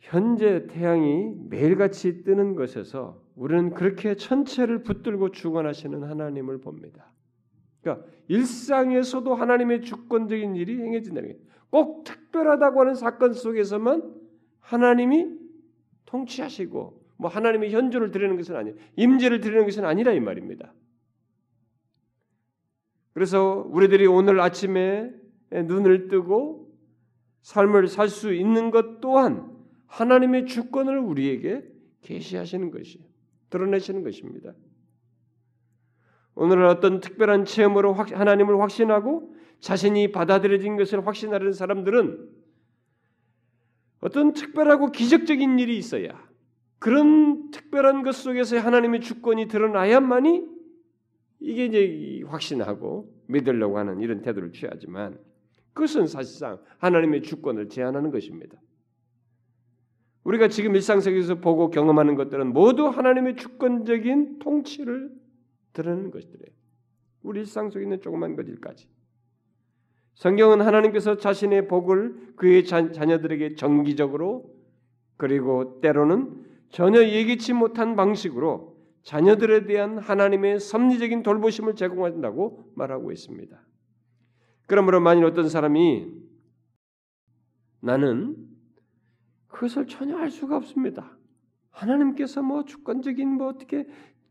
[0.00, 7.12] 현재 태양이 매일같이 뜨는 것에서 우리는 그렇게 천체를 붙들고 주관하시는 하나님을 봅니다.
[7.86, 11.42] 그러니까 일상에서도 하나님의 주권적인 일이 행해진다는 거예요.
[11.70, 14.02] 꼭 특별하다고 하는 사건 속에서만
[14.58, 15.38] 하나님이
[16.06, 18.76] 통치하시고 뭐 하나님의 현존을 드리는 것은 아니에요.
[18.96, 20.74] 임재를 드리는 것은 아니라 이 말입니다.
[23.14, 25.10] 그래서 우리들이 오늘 아침에
[25.50, 26.66] 눈을 뜨고
[27.42, 29.56] 삶을 살 수 있는 것 또한
[29.86, 31.62] 하나님의 주권을 우리에게
[32.02, 33.00] 계시하시는 것이
[33.50, 34.52] 드러내시는 것입니다.
[36.36, 42.28] 오늘 어떤 특별한 체험으로 하나님을 확신하고 자신이 받아들여진 것을 확신하는 사람들은
[44.00, 46.22] 어떤 특별하고 기적적인 일이 있어야
[46.78, 50.44] 그런 특별한 것 속에서 하나님의 주권이 드러나야만이
[51.40, 55.18] 이게 이제 확신하고 믿으려고 하는 이런 태도를 취하지만
[55.72, 58.58] 그것은 사실상 하나님의 주권을 제한하는 것입니다.
[60.24, 65.25] 우리가 지금 일상 속에서 보고 경험하는 것들은 모두 하나님의 주권적인 통치를
[65.76, 66.56] 드러내는 것들이에요.
[67.22, 68.88] 우리 일상 속에 있는 조그만 것일까지.
[70.14, 74.50] 성경은 하나님께서 자신의 복을 그의 자, 자녀들에게 정기적으로
[75.18, 83.60] 그리고 때로는 전혀 예기치 못한 방식으로 자녀들에 대한 하나님의 섭리적인 돌보심을 제공한다고 말하고 있습니다.
[84.66, 86.10] 그러므로 만일 어떤 사람이
[87.80, 88.36] 나는
[89.48, 91.16] 그것을 전혀 알 수가 없습니다.
[91.70, 93.86] 하나님께서 뭐 주권적인 뭐 어떻게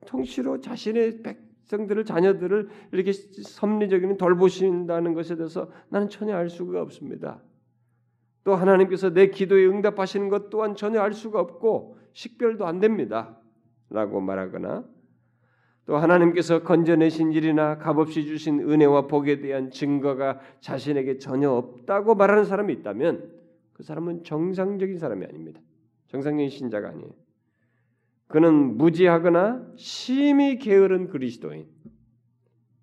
[0.05, 7.41] 통치로 자신의 백성들을 자녀들을 이렇게 섭리적인 돌보신다는 것에 대해서 나는 전혀 알 수가 없습니다.
[8.43, 13.39] 또 하나님께서 내 기도에 응답하시는 것 또한 전혀 알 수가 없고 식별도 안 됩니다.
[13.89, 14.85] 라고 말하거나
[15.85, 22.73] 또 하나님께서 건져내신 일이나 값없이 주신 은혜와 복에 대한 증거가 자신에게 전혀 없다고 말하는 사람이
[22.73, 23.31] 있다면
[23.73, 25.61] 그 사람은 정상적인 사람이 아닙니다.
[26.07, 27.11] 정상적인 신자가 아니에요.
[28.27, 31.67] 그는 무지하거나 심히 게으른 그리스도인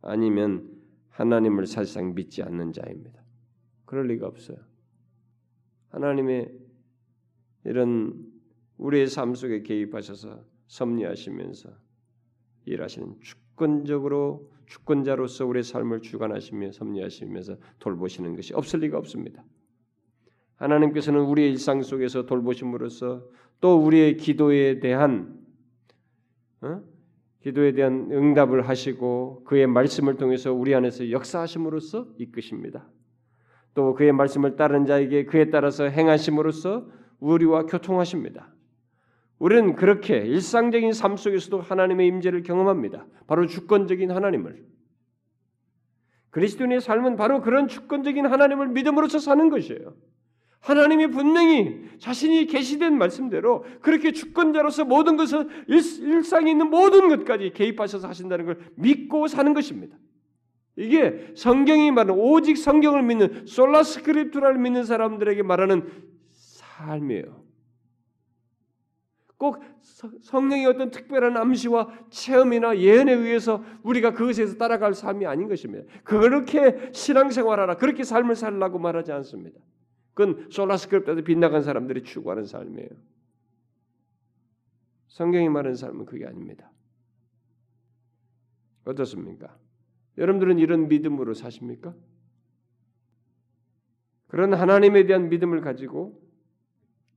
[0.01, 0.71] 아니면
[1.11, 3.23] 하나님을 사실상 믿지 않는 자입니다.
[3.85, 4.57] 그럴 리가 없어요.
[5.91, 6.53] 하나님의
[7.65, 8.33] 이런
[8.79, 11.71] 우리의 삶 속에 개입하셔서 섭리하시면서
[12.65, 19.45] 일하시는 주권적으로 주권자로서 우리의 삶을 주관하시며 섭리하시면서 돌보시는 것이 없을 리가 없습니다.
[20.57, 23.23] 하나님께서는 우리의 일상 속에서 돌보심으로써
[23.63, 25.39] 또 우리의 기도에 대한
[26.61, 26.83] 어?
[27.43, 32.89] 기도에 대한 응답을 하시고 그의 말씀을 통해서 우리 안에서 역사하심으로써 이끄십니다.
[33.75, 36.89] 또 그의 말씀을 따른 자에게 그에 따라서 행하심으로써
[37.21, 38.53] 우리와 교통하십니다.
[39.39, 43.07] 우리는 그렇게 일상적인 삶 속에서도 하나님의 임재를 경험합니다.
[43.29, 44.65] 바로 주권적인 하나님을.
[46.31, 49.95] 그리스도인의 삶은 바로 그런 주권적인 하나님을 믿음으로써 사는 것이에요.
[50.63, 58.09] 하나님이 분명히 자신이 계시된 말씀대로 그렇게 주권자로서 모든 것을 일, 상에 있는 모든 것까지 개입하셔서
[58.09, 59.97] 하신다는 걸 믿고 사는 것입니다.
[60.77, 65.91] 이게 성경이 말하는 오직 성경을 믿는 솔라스크립트라를 믿는 사람들에게 말하는
[66.31, 67.43] 삶이에요.
[69.37, 69.65] 꼭
[70.23, 75.85] 성령의 어떤 특별한 암시와 체험이나 예언에 의해서 우리가 그것에서 따라갈 삶이 아닌 것입니다.
[76.05, 79.59] 그렇게 신앙생활하라, 그렇게 삶을 살라고 말하지 않습니다.
[80.15, 82.91] 그건 솔라스크립트에서 빗나간 사람들이 추구하는 삶이에요.
[85.09, 86.71] 성경이 말하는 삶은 그게 아닙니다.
[88.85, 89.57] 어떻습니까?
[90.19, 91.95] 여러분들은 이런 믿음으로 사십니까?
[94.29, 96.21] 그런 하나님에 대한 믿음을 가지고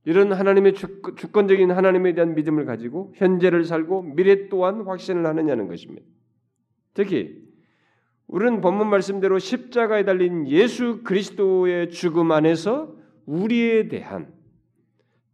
[0.04, 6.06] 이런 하나님의 주권적인 하나님에 대한 믿음을 가지고 현재를 살고 미래 또한 확신을 하느냐는 것입니다.
[6.94, 7.45] 특히
[8.28, 14.32] 우리는 본문 말씀대로 십자가에 달린 예수 그리스도의 죽음 안에서 우리에 대한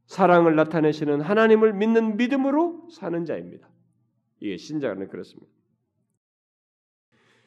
[0.06, 3.68] 사랑을 나타내시는 하나님을 믿는 믿음으로 사는 자입니다.
[4.40, 5.50] 이게 신자는 그렇습니다.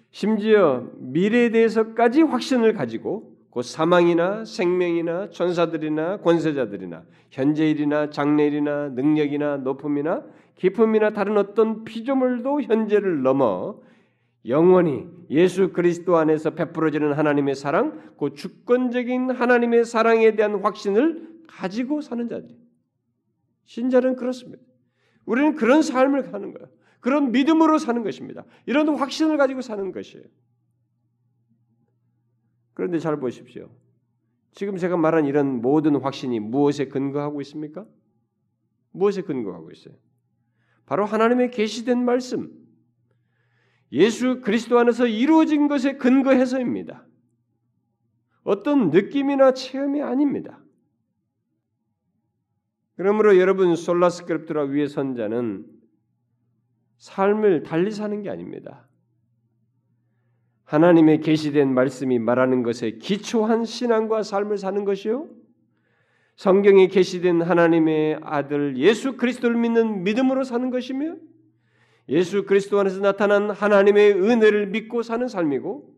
[0.09, 10.25] 심지어 미래에 대해서까지 확신을 가지고 곧 사망이나 생명이나 천사들이나 권세자들이나 현재일이나 장래일이나 능력이나 높음이나
[10.55, 13.79] 기품이나 다른 어떤 피조물도 현재를 넘어
[14.47, 22.27] 영원히 예수 그리스도 안에서 베풀어지는 하나님의 사랑, 그 주권적인 하나님의 사랑에 대한 확신을 가지고 사는
[22.27, 22.55] 자들.
[23.65, 24.63] 신자는 그렇습니다.
[25.25, 26.69] 우리는 그런 삶을 가는 거예요.
[26.99, 28.45] 그런 믿음으로 사는 것입니다.
[28.65, 30.25] 이런 확신을 가지고 사는 것이에요.
[32.73, 33.69] 그런데 잘 보십시오.
[34.51, 37.85] 지금 제가 말한 이런 모든 확신이 무엇에 근거하고 있습니까?
[38.91, 39.95] 무엇에 근거하고 있어요?
[40.85, 42.64] 바로 하나님의 계시된 말씀,
[43.95, 47.07] 예수 그리스도 안에서 이루어진 것에 근거해서입니다.
[48.43, 50.61] 어떤 느낌이나 체험이 아닙니다.
[52.97, 55.65] 그러므로 여러분 솔라스크립트라 위에 선 자는
[56.97, 58.87] 삶을 달리 사는 게 아닙니다.
[60.65, 65.29] 하나님의 계시된 말씀이 말하는 것에 기초한 신앙과 삶을 사는 것이요.
[66.35, 71.15] 성경에 계시된 하나님의 아들 예수 그리스도를 믿는 믿음으로 사는 것이며
[72.09, 75.95] 예수 그리스도 안에서 나타난 하나님의 은혜를 믿고 사는 삶이고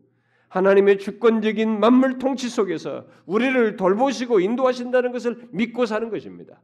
[0.48, 6.60] 하나님의 주권적인 만물 통치 속에서 우리를 돌보시고 인도하신다는 것을 믿고 사는 것입니다.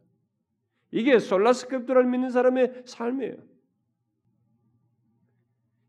[0.90, 3.34] 이게 솔라스크립트를 믿는 사람의 삶이에요.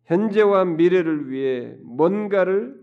[0.05, 2.79] 현재와 미래를 위해 뭔가를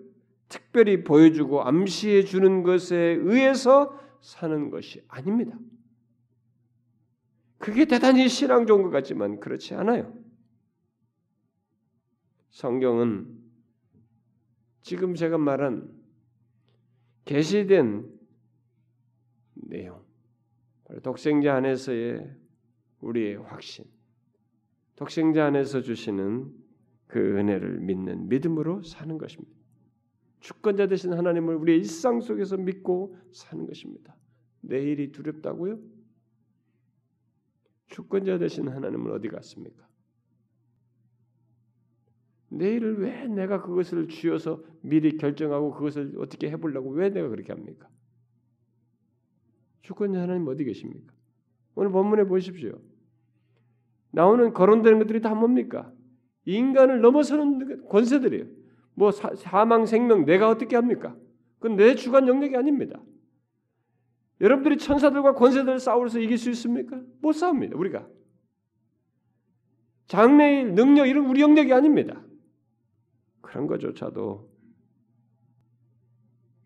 [0.49, 5.57] 특별히 보여주고 암시해 주는 것에 의해서 사는 것이 아닙니다.
[7.59, 10.13] 그게 대단히 신앙 좋은 것 같지만 그렇지 않아요.
[12.53, 13.41] 성경은
[14.83, 15.91] 지금 제가 말한
[17.25, 18.11] 계시된
[19.55, 20.05] 내용,
[21.03, 22.31] 독생자 안에서의
[23.01, 23.87] 우리의 확신,
[24.97, 26.53] 독생자 안에서 주시는
[27.07, 29.57] 그 은혜를 믿는 믿음으로 사는 것입니다.
[30.41, 34.15] 주권자 되신 하나님을 우리의 일상 속에서 믿고 사는 것입니다.
[34.61, 35.79] 내일이 두렵다고요?
[37.87, 39.92] 주권자 되신 하나님은 어디 갔습니까?
[42.53, 47.89] 내일을 왜 내가 그것을 쥐어서 미리 결정하고 그것을 어떻게 해보려고 왜 내가 그렇게 합니까?
[49.83, 51.13] 주권자 하나님 어디 계십니까?
[51.75, 52.79] 오늘 본문에 보십시오.
[54.11, 55.91] 나오는 거론되는 것들이 다 뭡니까?
[56.45, 58.45] 인간을 넘어서는 권세들이에요.
[58.95, 61.17] 뭐 사, 망 생명 내가 어떻게 합니까?
[61.59, 63.01] 그건 내 주관 영역이 아닙니다.
[64.41, 67.01] 여러분들이 천사들과 권세들을 싸우면서 이길 수 있습니까?
[67.21, 67.77] 못 싸웁니다.
[67.79, 68.07] 우리가
[70.07, 72.23] 장래일 능력 이런 우리 영역이 아닙니다.
[73.53, 74.51] 그런 것조차도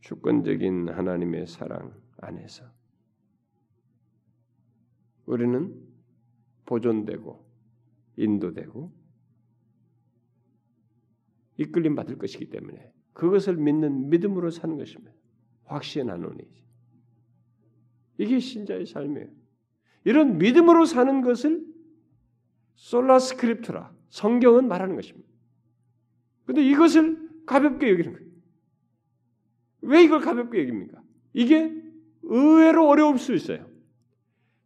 [0.03, 2.65] 주권적인 하나님의 사랑 안에서
[5.25, 5.85] 우리는
[6.65, 7.45] 보존되고
[8.19, 8.93] 인도되고
[11.57, 15.13] 이끌림 받을 것이기 때문에 그것을 믿는 믿음으로 사는 것입니다.
[15.65, 16.39] 확신하노니
[18.19, 19.29] 이게 신자의 삶이에요.
[20.05, 21.67] 이런 믿음으로 사는 것을
[22.77, 25.36] 솔라 스크립트라 성경은 말하는 것입니다.
[26.47, 28.27] 근데 이것을 가볍게 여기는 거예요.
[29.83, 31.01] 왜 이걸 가볍게 여깁니까?
[31.33, 31.73] 이게
[32.23, 33.67] 의외로 어려울 수 있어요.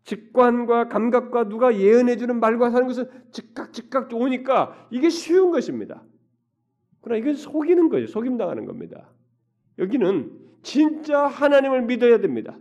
[0.04, 6.02] 직관과 감각과 누가 예언해 주는 말과 사는 것은 즉각 즉각 오니까 이게 쉬운 것입니다.
[7.00, 8.06] 그러나 이건 속이는 거예요.
[8.06, 9.10] 속임 당하는 겁니다.
[9.78, 12.58] 여기는 진짜 하나님을 믿어야 됩니다.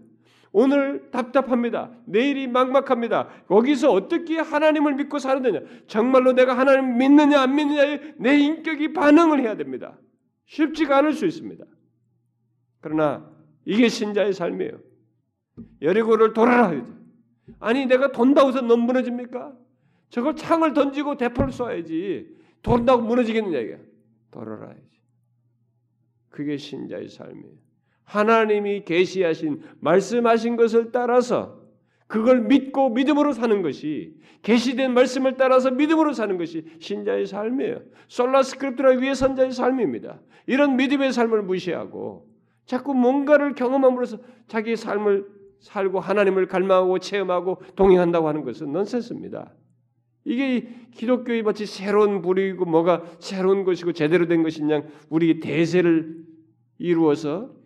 [0.51, 1.91] 오늘 답답합니다.
[2.05, 3.45] 내일이 막막합니다.
[3.47, 5.61] 거기서 어떻게 하나님을 믿고 사느냐?
[5.87, 9.97] 정말로 내가 하나님 믿느냐 안 믿느냐에 내 인격이 반응을 해야 됩니다.
[10.45, 11.63] 쉽지가 않을 수 있습니다.
[12.81, 13.29] 그러나
[13.65, 14.79] 이게 신자의 삶이에요.
[15.81, 16.73] 여리고를 돌아라.
[17.59, 19.55] 아니 내가 돈다고 해서 넌 무너집니까?
[20.09, 22.27] 저걸 창을 던지고 대포를 쏴야지.
[22.63, 23.79] 돈다고 무너지겠느냐 이게.
[24.31, 24.99] 돌아라야지.
[26.29, 27.68] 그게 신자의 삶이에요.
[28.09, 31.59] 하나님이 계시하신 말씀하신 것을 따라서
[32.07, 37.81] 그걸 믿고 믿음으로 사는 것이 계시된 말씀을 따라서 믿음으로 사는 것이 신자의 삶이에요.
[38.07, 40.19] 솔라 스크립트라 위에 선자의 삶입니다.
[40.47, 42.27] 이런 믿음의 삶을 무시하고
[42.65, 45.27] 자꾸 뭔가를 경험함으로써 자기의 삶을
[45.59, 49.53] 살고 하나님을 갈망하고 체험하고 동행한다고 하는 것은 넌센스입니다.
[50.25, 56.23] 이게 기독교의 마치 새로운 부류이고 뭐가 새로운 것이고 제대로 된 것이냐 우리 대세를
[56.79, 57.58] 이루어서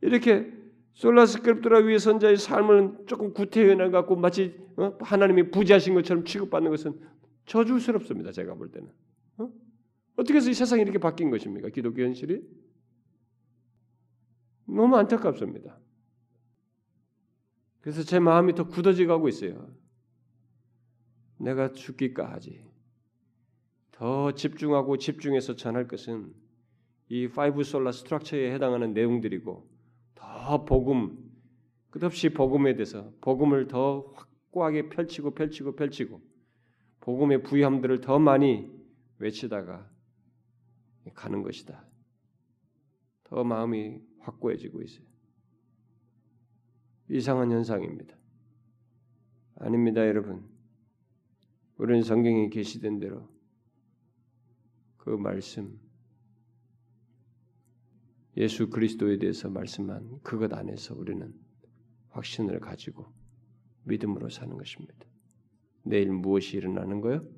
[0.00, 0.52] 이렇게
[0.94, 4.96] 솔라스크립트라 위에 선자의 삶을 조금 구태연해 갖고 마치 어?
[5.00, 7.00] 하나님이 부지하신 것처럼 취급받는 것은
[7.46, 8.32] 저주스럽습니다.
[8.32, 8.88] 제가 볼 때는
[9.38, 11.68] 어떻게 해서 이 세상이 이렇게 바뀐 것입니까?
[11.68, 12.42] 기독교 현실이
[14.66, 15.78] 너무 안타깝습니다.
[17.80, 19.72] 그래서 제 마음이 더 굳어져 가고 있어요.
[21.38, 22.66] 내가 죽기까지.
[23.92, 26.32] 더 집중하고 집중해서 전할 것은
[27.08, 29.77] 이 five sola structure에 해당하는 내용들이고
[30.48, 31.30] 더 복음
[31.90, 36.22] 끝없이 복음에 대해서 복음을 더 확고하게 펼치고 펼치고 펼치고
[37.00, 38.70] 복음의 부유함들을 더 많이
[39.18, 39.86] 외치다가
[41.12, 41.84] 가는 것이다.
[43.24, 45.04] 더 마음이 확고해지고 있어요.
[47.10, 48.16] 이상한 현상입니다.
[49.56, 50.48] 아닙니다, 여러분.
[51.76, 53.28] 우리는 성경에 계시된 대로
[54.96, 55.78] 그 말씀
[58.38, 61.34] 예수 그리스도에 대해서 말씀한 그것 안에서 우리는
[62.10, 63.06] 확신을 가지고
[63.82, 64.94] 믿음으로 사는 것입니다.
[65.82, 67.28] 내일 무엇이 일어나는 거요?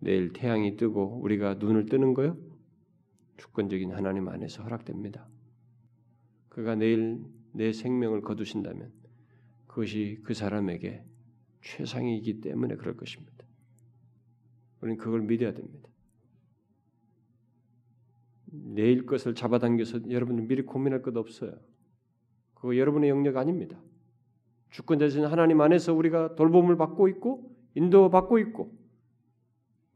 [0.00, 2.36] 내일 태양이 뜨고 우리가 눈을 뜨는 거요?
[3.36, 5.28] 주권적인 하나님 안에서 허락됩니다.
[6.48, 7.22] 그가 내일
[7.52, 8.92] 내 생명을 거두신다면
[9.68, 11.04] 그것이 그 사람에게
[11.62, 13.32] 최상이기 때문에 그럴 것입니다.
[14.80, 15.88] 우리는 그걸 믿어야 됩니다.
[18.62, 21.58] 내일 것을 잡아당겨서 여러분 미리 고민할 것 없어요.
[22.54, 23.80] 그거 여러분의 영역 아닙니다.
[24.70, 28.76] 주권자신 하나님 안에서 우리가 돌봄을 받고 있고 인도받고 있고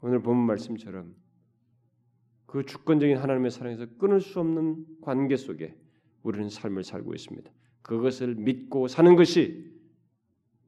[0.00, 1.14] 오늘 본 말씀처럼
[2.46, 5.74] 그 주권적인 하나님의 사랑에서 끊을 수 없는 관계 속에
[6.22, 7.50] 우리는 삶을 살고 있습니다.
[7.82, 9.72] 그것을 믿고 사는 것이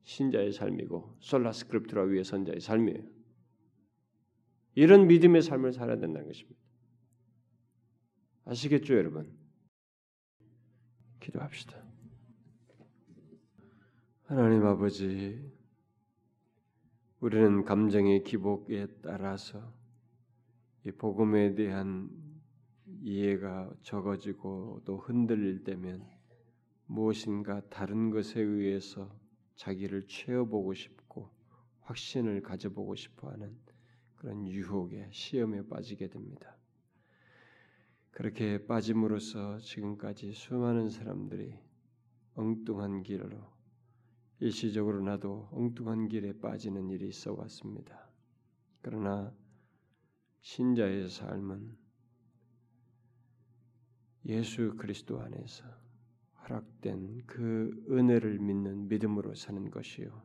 [0.02, 3.02] 신자의 삶이고 솔라 스크립트라 위에 선자의 삶이에요.
[4.74, 6.58] 이런 믿음의 삶을 살아야 된다는 것입니다.
[8.50, 9.32] 아시겠죠, 여러분?
[11.20, 11.80] 기도합시다.
[14.24, 15.40] 하나님 아버지,
[17.20, 19.72] 우리는 감정의 기복에 따라서
[20.84, 22.10] 이 복음에 대한
[23.02, 26.04] 이해가 적어지고 또 흔들릴 때면
[26.86, 29.16] 무엇인가 다른 것에 의해서
[29.54, 31.30] 자기를 채워보고 싶고
[31.82, 33.56] 확신을 가져보고 싶어하는
[34.16, 36.59] 그런 유혹에 시험에 빠지게 됩니다.
[38.20, 41.58] 그렇게 빠짐으로써 지금까지 수많은 사람들이
[42.34, 43.50] 엉뚱한 길로
[44.40, 48.10] 일시적으로 나도 엉뚱한 길에 빠지는 일이 있어 왔습니다.
[48.82, 49.34] 그러나
[50.42, 51.78] 신자의 삶은
[54.26, 55.64] 예수 그리스도 안에서
[56.42, 60.22] 허락된 그 은혜를 믿는 믿음으로 사는 것이요.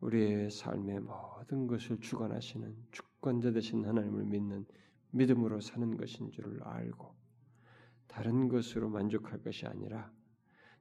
[0.00, 4.66] 우리의 삶의 모든 것을 주관하시는 주권자 되신 하나님을 믿는
[5.10, 7.14] 믿음으로 사는 것인 줄을 알고
[8.06, 10.10] 다른 것으로 만족할 것이 아니라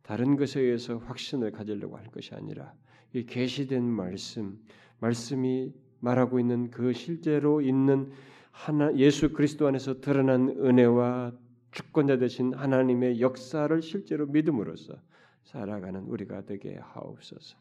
[0.02, 2.74] 다른 것에 의해서 확신을 가지려고 할 것이 아니라
[3.14, 4.60] 이 계시된 말씀,
[5.00, 8.12] 말씀이 말하고 있는 그 실제로 있는
[8.52, 11.34] 하나 예수 그리스도 안에서 드러난 은혜와
[11.72, 14.96] 주권자 되신 하나님의 역사를 실제로 믿음으로써
[15.44, 17.58] 살아가는 우리가 되게 하옵소서.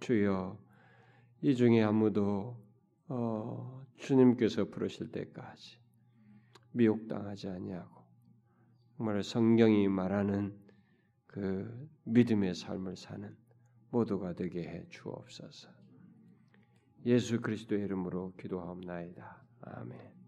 [0.00, 0.58] 주여
[1.42, 2.56] 이 중에 아무도
[3.08, 5.81] 어, 주님께서 부르실 때까지
[6.72, 8.02] 미혹당하지 아니하고
[8.96, 10.56] 정말 성경이 말하는
[11.26, 13.34] 그 믿음의 삶을 사는
[13.90, 15.68] 모두가 되게 해 주옵소서.
[17.06, 19.42] 예수 그리스도의 이름으로 기도하옵나이다.
[19.62, 20.21] 아멘.